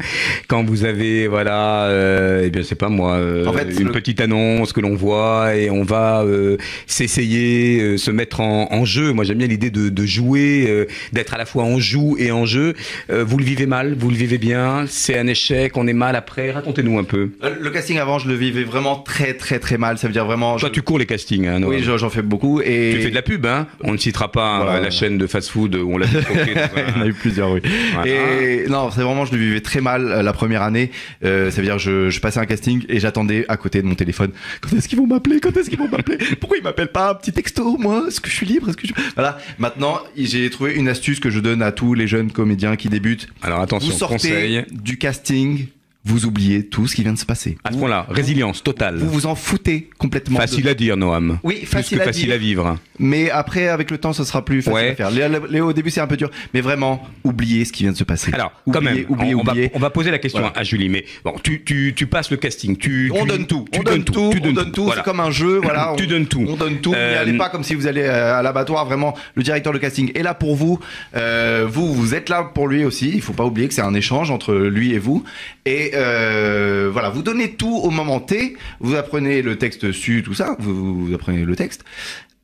[0.47, 3.91] Quand vous avez voilà, euh, eh bien c'est pas moi, euh, En fait, une le-
[3.91, 8.85] petite annonce que l'on voit et on va euh, s'essayer, euh, se mettre en, en
[8.85, 9.11] jeu.
[9.13, 12.31] Moi j'aime bien l'idée de, de jouer, euh, d'être à la fois en joue et
[12.31, 12.75] en jeu.
[13.09, 14.85] Euh, vous le vivez mal, vous le vivez bien.
[14.87, 16.51] C'est un échec, on est mal après.
[16.51, 17.31] Racontez-nous un peu.
[17.59, 19.97] Le casting avant, je le vivais vraiment très très très mal.
[19.97, 20.57] Ça veut dire vraiment.
[20.57, 22.91] Toi je- tu cours les castings, hein, Oui, j'en fais beaucoup et.
[22.95, 23.67] Tu fais de la pub, hein?
[23.83, 24.79] On ne citera pas Voilà.
[24.81, 26.05] la chaîne de fast-food où on l'a.
[26.47, 27.61] Il y en a eu plusieurs, oui.
[28.05, 30.91] Et non, c'est vraiment, je le vivais très mal euh, la première année.
[31.23, 33.95] Euh, ça veut dire, je, je passais un casting et j'attendais à côté de mon
[33.95, 34.31] téléphone.
[34.61, 35.39] Quand est-ce qu'ils vont m'appeler?
[35.39, 36.17] Quand est-ce qu'ils vont m'appeler?
[36.39, 37.11] Pourquoi ils m'appellent pas?
[37.11, 38.69] Un petit texto Moi, est-ce que je suis libre?
[38.69, 38.93] Est-ce que je...
[39.15, 39.37] Voilà.
[39.57, 43.27] Maintenant, j'ai trouvé une astuce que je donne à tous les jeunes comédiens qui débutent.
[43.41, 44.65] Alors attention, vous sortez conseil.
[44.71, 45.67] du casting,
[46.05, 47.57] vous oubliez tout ce qui vient de se passer.
[47.63, 48.97] À ce point-là, résilience totale.
[48.97, 50.37] Vous vous en foutez complètement.
[50.39, 51.39] Facile de- à dire, Noam.
[51.43, 52.35] Oui, facile à facile dire.
[52.35, 52.77] à vivre.
[52.99, 54.89] Mais après, avec le temps, ça sera plus facile Ouais.
[54.91, 55.11] à faire.
[55.49, 56.29] Les- au début, c'est un peu dur.
[56.53, 58.31] Mais vraiment, oubliez ce qui vient de se passer.
[58.33, 59.71] Alors, quand même, oubliez, on, on va, oubliez.
[59.73, 60.57] on va poser la question Voilà.
[60.57, 60.89] à Julie.
[60.89, 62.75] Mais bon, tu, tu, tu passes le casting.
[62.77, 63.65] Tu, On tu- donne tout.
[63.71, 64.29] Tu on donne tout.
[64.33, 64.83] Tu on donne tout.
[64.85, 65.01] Voilà.
[65.01, 65.59] C'est comme un jeu.
[65.63, 65.93] Voilà.
[65.97, 66.45] Tu on, donnes tout.
[66.47, 66.93] On donne tout.
[66.93, 68.85] Euh, N'y allez pas comme si vous allez euh, à l'abattoir.
[68.85, 70.79] Vraiment, le directeur de casting est là pour vous.
[71.15, 73.11] Euh, vous, vous êtes là pour lui aussi.
[73.13, 75.23] Il faut pas oublier que c'est un échange entre lui et vous.
[75.65, 78.55] Et euh, voilà, vous donnez tout au moment T.
[78.79, 80.55] Vous apprenez le texte su, tout ça.
[80.59, 81.83] Vous, vous apprenez le texte.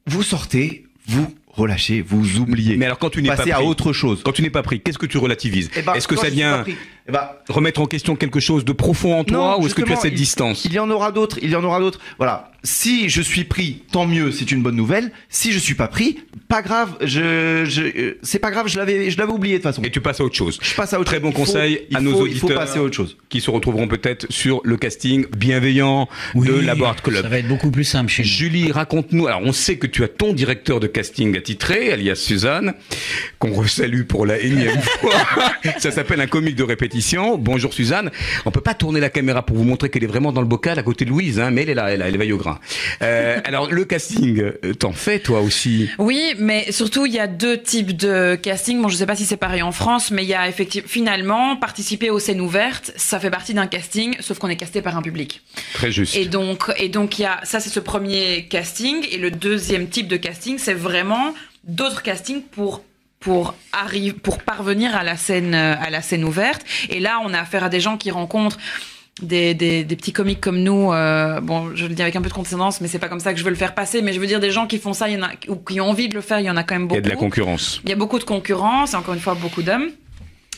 [0.05, 0.85] Vous sortez.
[1.07, 2.01] Vous relâchez.
[2.01, 2.77] Vous oubliez.
[2.77, 4.21] Mais alors, quand tu n'es pas Passez à pris, autre chose.
[4.23, 6.59] Quand tu n'es pas pris, qu'est-ce que tu relativises Eh ben, Est-ce que ça vient
[6.59, 6.75] pris,
[7.07, 9.81] eh ben, remettre en question quelque chose de profond en toi Non, ou est-ce que
[9.81, 11.99] tu as cette distance Il y en aura d'autres, il y en aura d'autres.
[12.17, 12.51] Voilà.
[12.63, 15.11] Si je suis pris, tant mieux, c'est une bonne nouvelle.
[15.29, 19.09] Si je suis pas pris, pas grave, je, je, euh, c'est pas grave, je l'avais,
[19.09, 19.81] je l'avais oublié de toute façon.
[19.83, 20.59] Et tu passes à autre chose.
[20.61, 22.49] Je passe à autre Très bon faut- conseil il à nos faut- auditeurs.
[22.49, 23.17] Il faut passer à autre chose.
[23.29, 27.21] Qui se retrouveront peut-être sur le casting bienveillant de la Board Club.
[27.23, 28.27] Ça va être beaucoup plus simple chez nous.
[28.29, 29.27] Julie, raconte-nous.
[29.27, 32.73] Alors, on sait que tu as ton directeur de casting attitré, alias Suzanne,
[33.39, 35.13] qu'on resalue pour la énième fois.
[35.77, 37.37] Ça s'appelle un comique de répétition.
[37.37, 38.09] Bonjour Suzanne.
[38.45, 40.77] On peut pas tourner la caméra pour vous montrer qu'elle est vraiment dans le bocal
[40.79, 42.48] à côté de Louise, hein, mais elle est là, elle, elle veille au grain.
[43.01, 45.89] Euh, alors, le casting, euh, t'en fais toi aussi?
[45.97, 48.81] Oui, mais surtout, il y a deux types de casting.
[48.81, 51.55] Bon, je sais pas si c'est pareil en France, mais il y a effectivement, finalement,
[51.55, 55.01] participer aux scènes ouvertes, ça fait partie d'un casting, sauf qu'on est casté par un
[55.01, 55.41] public.
[55.73, 56.15] Très juste.
[56.15, 59.87] Et donc, et donc il y a, ça c'est ce premier casting, et le deuxième
[59.89, 61.33] type de casting, c'est vraiment
[61.63, 62.83] d'autres castings pour
[63.19, 66.65] pour arriver, pour parvenir à la scène, à la scène ouverte.
[66.89, 68.57] Et là, on a affaire à des gens qui rencontrent
[69.21, 70.91] des, des, des petits comiques comme nous.
[70.93, 73.33] euh, bon, je le dis avec un peu de condescendance, mais c'est pas comme ça
[73.33, 74.01] que je veux le faire passer.
[74.01, 75.79] Mais je veux dire des gens qui font ça, il y en a ou qui
[75.81, 76.95] ont envie de le faire, il y en a quand même Il beaucoup.
[76.95, 77.81] y a de la concurrence.
[77.83, 79.89] Il y a beaucoup de concurrence, et encore une fois beaucoup d'hommes.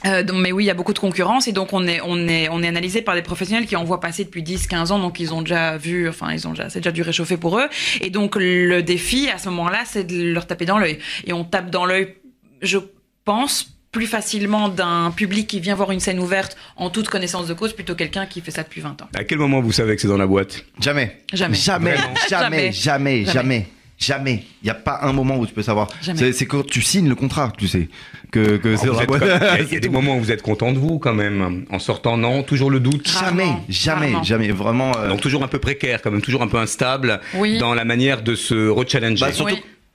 [0.04, 2.28] Euh, donc, mais oui, il y a beaucoup de concurrence et donc on est on
[2.28, 4.98] est on est analysé par des professionnels qui en voient passer depuis 10 15 ans
[4.98, 7.68] donc ils ont déjà vu enfin ils ont déjà c'est déjà du réchauffer pour eux
[8.02, 10.98] et donc le défi à ce moment-là c'est de leur taper dans l'œil
[11.28, 12.16] et on tape dans l'œil
[12.64, 12.80] je
[13.26, 17.54] pense plus facilement d'un public qui vient voir une scène ouverte en toute connaissance de
[17.54, 19.10] cause plutôt quelqu'un qui fait ça depuis 20 ans.
[19.14, 20.64] À quel moment vous savez que c'est dans la boîte?
[20.80, 21.18] Jamais.
[21.34, 21.56] Jamais.
[21.58, 21.96] Jamais.
[22.30, 22.72] Jamais.
[22.72, 23.26] Jamais.
[23.26, 23.68] Jamais.
[24.00, 24.44] Jamais.
[24.64, 25.88] Il n'y a pas un moment où tu peux savoir.
[26.02, 26.18] Jamais.
[26.18, 27.88] C'est c'est quand tu signes le contrat, tu sais,
[28.32, 29.08] que, que c'est boîte.
[29.20, 29.30] comme-
[29.68, 31.66] Il y a des moments où vous êtes content de vous quand même.
[31.70, 32.42] En sortant, non?
[32.42, 33.08] Toujours le doute?
[33.08, 33.66] Jamais, Rarement.
[33.70, 34.24] jamais, Rarement.
[34.24, 34.52] jamais.
[34.52, 34.92] Vraiment.
[34.98, 37.60] euh, Donc toujours un peu précaire, quand même, toujours un peu instable Oui.
[37.60, 39.26] dans la manière de se rechallenger.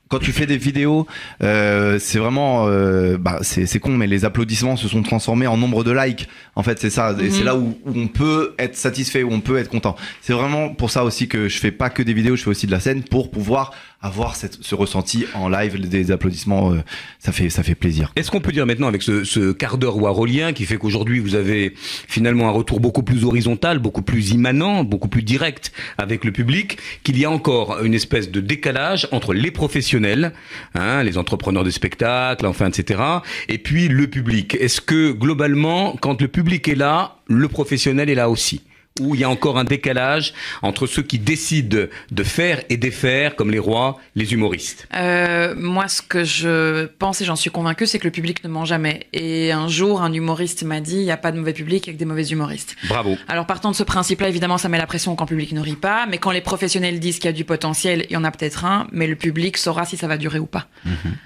[0.09, 1.07] Quand tu fais des vidéos,
[1.43, 5.57] euh, c'est vraiment, euh, bah, c'est c'est con, mais les applaudissements se sont transformés en
[5.57, 6.29] nombre de likes.
[6.55, 7.15] En fait, c'est ça.
[7.19, 7.31] Et Mhm.
[7.31, 9.97] c'est là où, où on peut être satisfait, où on peut être content.
[10.21, 12.67] C'est vraiment pour ça aussi que je fais pas que des vidéos, je fais aussi
[12.67, 16.73] de la scène pour pouvoir avoir ce ressenti en live, des applaudissements.
[16.73, 16.83] euh,
[17.19, 18.13] ça fait, ça fait plaisir.
[18.17, 21.73] Est-ce qu'on peut dire maintenant avec ce, quart d'heure warolien qui fait qu'aujourd'hui vous avez
[21.77, 26.79] finalement un retour beaucoup plus horizontal, beaucoup plus immanent, beaucoup plus direct avec le public,
[27.03, 30.33] qu'il y a encore une espèce de décalage entre les professionnels,
[30.75, 33.01] hein, les entrepreneurs de spectacles, enfin etc.,
[33.49, 34.57] et puis le public?
[34.61, 38.63] Est-ce que globalement, quand le public est là, le professionnel est là aussi?
[39.01, 40.33] Où il y a encore un décalage
[40.63, 44.89] entre ceux qui décident de faire et défaire, comme les rois, les humoristes.
[44.95, 48.49] Euh, moi, ce que je pense et j'en suis convaincue, c'est que le public ne
[48.49, 49.07] ment jamais.
[49.13, 51.99] Et un jour, un humoriste m'a dit, il n'y a pas de mauvais public avec
[51.99, 52.77] des mauvais humoristes.
[52.89, 53.17] Bravo.
[53.29, 55.77] Alors partant de ce principe-là, évidemment, ça met la pression quand le public ne rit
[55.77, 58.31] pas, mais quand les professionnels disent qu'il y a du potentiel, il y en a
[58.31, 60.69] peut-être un, mais le public saura si ça va durer ou pas.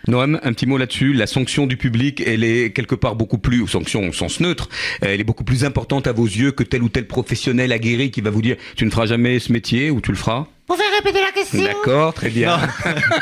[0.08, 1.12] Noam, un petit mot là-dessus.
[1.12, 4.68] La sanction du public, elle est quelque part beaucoup plus, ou sanction au sens neutre,
[5.00, 8.20] elle est beaucoup plus importante à vos yeux que tel ou tel professionnel aguerri qui
[8.20, 10.46] va vous dire tu ne feras jamais ce métier ou tu le feras?
[10.66, 12.56] Pouvez répéter la question D'accord, très bien.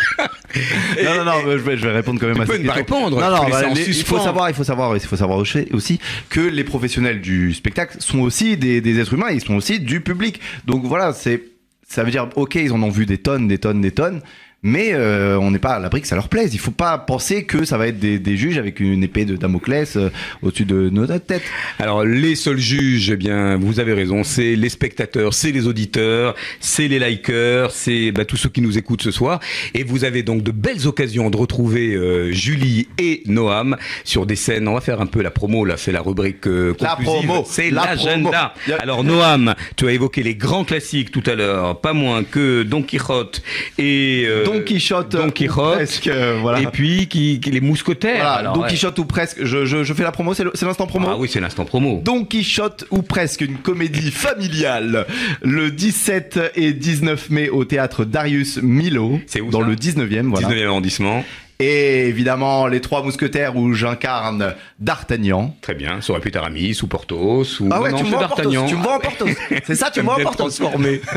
[1.05, 2.69] non, non, non, je vais, je vais répondre quand même Tu à peux cette ne
[2.69, 2.97] pas question.
[2.97, 5.67] répondre, Non, non, bah, les- il faut savoir, il faut savoir, il faut savoir aussi-
[5.73, 9.81] aussi que les professionnels du spectacle sont aussi des, des êtres humains, ils sont aussi
[9.81, 10.41] du public.
[10.67, 11.43] Donc voilà, c'est,
[11.89, 14.21] ça veut dire, ok, ils en ont vu des tonnes, des tonnes, des tonnes.
[14.65, 16.53] Mais euh, on n'est pas à l'abri que ça leur plaise.
[16.53, 19.37] Il faut pas penser que ça va être des, des juges avec une épée de
[19.37, 20.11] Damoclès euh,
[20.43, 21.43] au-dessus de notre tête.
[21.79, 26.35] Alors les seuls juges, eh bien, vous avez raison, c'est les spectateurs, c'est les auditeurs,
[26.59, 29.39] c'est les likers, c'est bah, tous ceux qui nous écoutent ce soir.
[29.75, 34.37] Et vous avez donc de belles occasions de retrouver euh, Julie et Noam sur des
[34.37, 34.67] scènes.
[34.67, 37.71] On va faire un peu la promo là, c'est la rubrique euh, La promo, c'est
[37.71, 38.55] la l'agenda.
[38.81, 42.83] Alors Noam, tu as évoqué les grands classiques tout à l'heure, pas moins que Don
[42.83, 43.41] Quichotte
[43.79, 45.75] et euh, Don Quichotte, Don ou Quichotte.
[45.77, 46.61] presque, euh, voilà.
[46.61, 48.17] Et puis qui, qui- les mousquetaires.
[48.17, 48.69] Voilà, Alors, Don ouais.
[48.69, 49.45] Quichotte ou presque.
[49.45, 51.09] Je, je, je fais la promo, c'est l'instant promo.
[51.11, 52.01] Ah oui, c'est l'instant promo.
[52.05, 55.07] Don Quichotte ou presque une comédie familiale
[55.43, 60.29] le 17 et 19 mai au théâtre Darius Milo C'est où dans ça le 19e
[60.29, 60.49] voilà.
[60.49, 61.25] 19e arrondissement.
[61.61, 65.57] Et évidemment les trois mousquetaires où j'incarne D'Artagnan.
[65.61, 68.11] Très bien, ça aurait pu être Aramis ou Porthos ou Ah ouais, non, tu me
[68.11, 68.67] vois d'Artagnan.
[68.67, 69.27] tu me vois en Porthos.
[69.67, 70.37] C'est ça, tu me vois en Porthos.
[70.57, 71.01] transformé.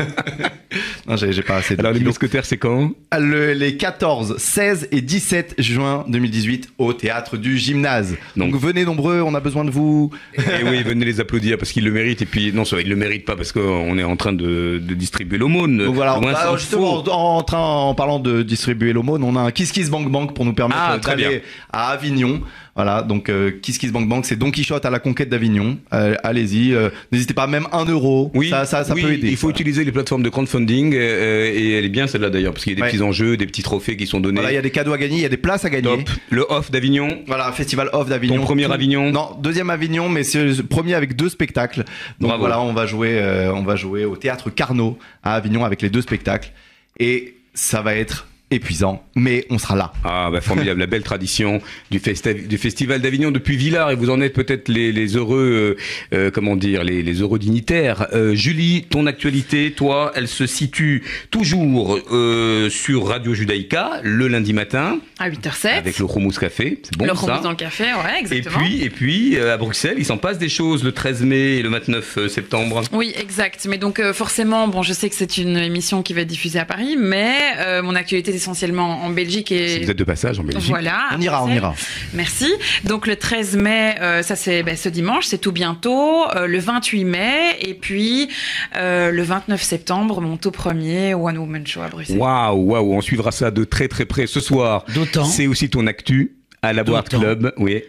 [1.06, 2.92] Non, j'ai pas assez de Alors les mousquetaires, c'est quand?
[3.18, 8.16] Le- les 14, 16 et 17 juin 2018 au théâtre du gymnase.
[8.36, 10.10] Donc, Donc- venez nombreux, on a besoin de vous.
[10.38, 12.22] Et oui, venez les applaudir parce qu'ils le méritent.
[12.22, 14.94] Et puis, non, ça, ils le méritent pas parce qu'on est en train de, de
[14.94, 15.76] distribuer l'aumône.
[15.84, 19.50] Donc voilà, bah, justement, en, en train, en parlant de distribuer l'aumône, on a un
[19.50, 22.40] Kiss Kiss Bank Bank Bank pour nous permettre Ah, euh, d'aller à Avignon.
[22.74, 25.76] Voilà, donc euh, Kiss Kiss Bank Bank, c'est Don Quichotte à la conquête d'Avignon.
[25.92, 29.28] Euh, Allez-y, euh, n'hésitez pas, même un euro, Oui, ça, ça, ça oui, peut aider.
[29.28, 29.56] Il faut Voilà.
[29.60, 32.76] utiliser les plateformes de crowdfunding et elle est bien celle-là d'ailleurs parce qu'il y a
[32.76, 32.88] des Ouais.
[32.88, 34.36] petits enjeux, des petits trophées qui sont donnés.
[34.40, 35.82] Voilà, il y a des cadeaux à gagner, il y a des places à gagner.
[35.82, 36.08] Top.
[36.30, 37.22] Le off d'Avignon.
[37.26, 38.36] Voilà, Festival Off d'Avignon.
[38.36, 39.10] Ton premier Tout- Avignon.
[39.10, 41.80] Non, deuxième Avignon, mais c'est le premier avec deux spectacles.
[42.20, 42.40] Donc Bravo.
[42.40, 43.20] voilà, on va jouer,
[43.54, 46.52] on va jouer au théâtre Carnot à Avignon avec les deux spectacles.
[46.98, 49.92] Et ça va être épuisant, mais on sera là.
[50.04, 54.32] Ah bah formidable, la belle tradition du, festival d'Avignon depuis Villars et vous en êtes
[54.34, 55.76] peut-être les, les heureux,
[56.12, 58.06] euh, euh, comment dire, les, les heureux dignitaires.
[58.12, 64.52] Euh, Julie, ton actualité, toi, elle se situe toujours euh, sur Radio Judaïka le lundi
[64.52, 65.68] matin À 8h07.
[65.78, 67.26] avec le Hummus Café, c'est bon le ça.
[67.26, 68.58] hummus dans le café, ouais, Et exactement.
[68.58, 71.62] puis, et puis euh, à Bruxelles, il s'en passe des choses le 13 mai et
[71.62, 72.82] le 29 septembre.
[72.92, 73.66] Oui, exact.
[73.68, 76.58] Mais donc euh, forcément, bon, je sais que c'est une émission qui va être diffusée
[76.58, 80.38] à Paris, mais euh, mon actualité essentiellement en Belgique Si et vous êtes de passage
[80.40, 80.68] en Belgique.
[80.68, 80.98] voilà.
[81.16, 81.74] On ira, on ira.
[82.12, 82.52] Merci.
[82.84, 86.24] Donc le 13 mai, euh, ça c'est ben, ce dimanche, c'est tout bientôt.
[86.34, 88.28] Euh, le 28 mai et puis
[88.76, 92.18] euh, le 29 septembre, mon tout premier One Woman Show à Bruxelles.
[92.18, 94.84] Waouh, waouh, on suivra ça de très très près ce soir.
[94.94, 96.32] D'autant C'est aussi ton actu
[96.62, 97.82] à la boîte club, oui.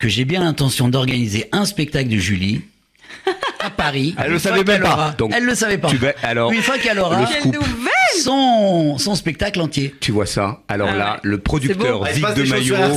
[0.00, 2.62] que j'ai bien l'intention d'organiser un spectacle de Julie
[3.60, 4.14] à Paris.
[4.18, 5.14] Elle le savait même pas.
[5.18, 5.88] Donc, elle le savait pas.
[5.88, 7.54] Tu vas, alors, Une fois qu'elle aura le Quelle scoop.
[7.54, 7.90] nouvelle
[8.22, 9.94] son, son spectacle entier.
[10.00, 11.20] Tu vois ça Alors Ah là, ouais.
[11.22, 12.74] le producteur Vic de Maillot.
[12.76, 12.90] Hein.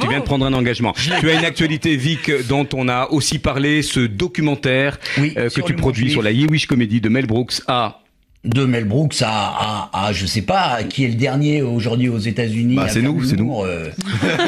[0.00, 0.94] tu viens de prendre un engagement.
[1.20, 5.60] tu as une actualité, Vic, dont on a aussi parlé, ce documentaire Oui, euh, que
[5.60, 8.00] tu produis sur la Yewish Comedy de Mel Brooks à
[8.44, 12.18] De Mel Brooks à, à, à, je sais pas, qui est le dernier aujourd'hui aux
[12.18, 12.76] États-Unis.
[12.76, 13.88] Bah, c'est nous, c'est l'humour, euh.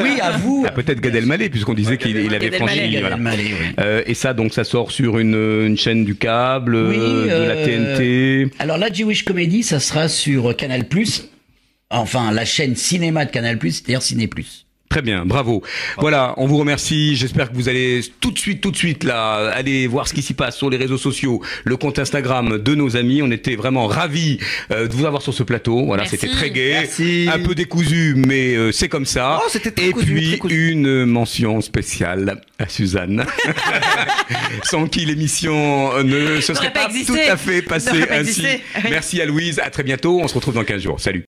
[0.03, 0.67] oui, à vous.
[0.69, 2.99] à peut-être Gad Elmaleh, puisqu'on disait qu'il il avait franchi.
[3.01, 3.17] Voilà.
[3.17, 3.67] Elmaleh, oui.
[3.81, 7.49] Euh, et ça, donc, ça sort sur une, une chaîne du câble, Oui, euh, de
[7.49, 7.97] la euh,
[8.45, 8.53] TNT.
[8.59, 10.85] Alors la Jewish Comedy, ça sera sur Canal+.
[11.89, 14.29] Enfin, la chaîne cinéma de Canal+, c'est-à-dire Ciné+.
[14.89, 15.63] Très bien, bravo.
[15.99, 17.17] Voilà, on vous remercie.
[17.17, 20.23] J'espère que vous allez tout de suite, tout de suite là, aller voir ce qui
[20.23, 23.21] s'y passe sur les réseaux sociaux, le compte Instagram de nos amis.
[23.21, 24.39] On était vraiment ravis
[24.71, 25.85] euh, de vous avoir sur ce plateau.
[25.87, 27.29] Voilà, c'était très gai, Merci.
[27.33, 29.41] un peu décousu, mais euh, c'est comme ça.
[29.43, 30.71] Oh, c'était très Et cousu, puis très cousu.
[30.71, 33.25] une mention spéciale à Suzanne,
[34.63, 38.47] sans qui l'émission ne se serait pas tout à fait passée pas ainsi.
[38.89, 39.59] Merci à Louise.
[39.59, 40.21] À très bientôt.
[40.23, 41.01] On se retrouve dans 15 jours.
[41.01, 41.25] Salut.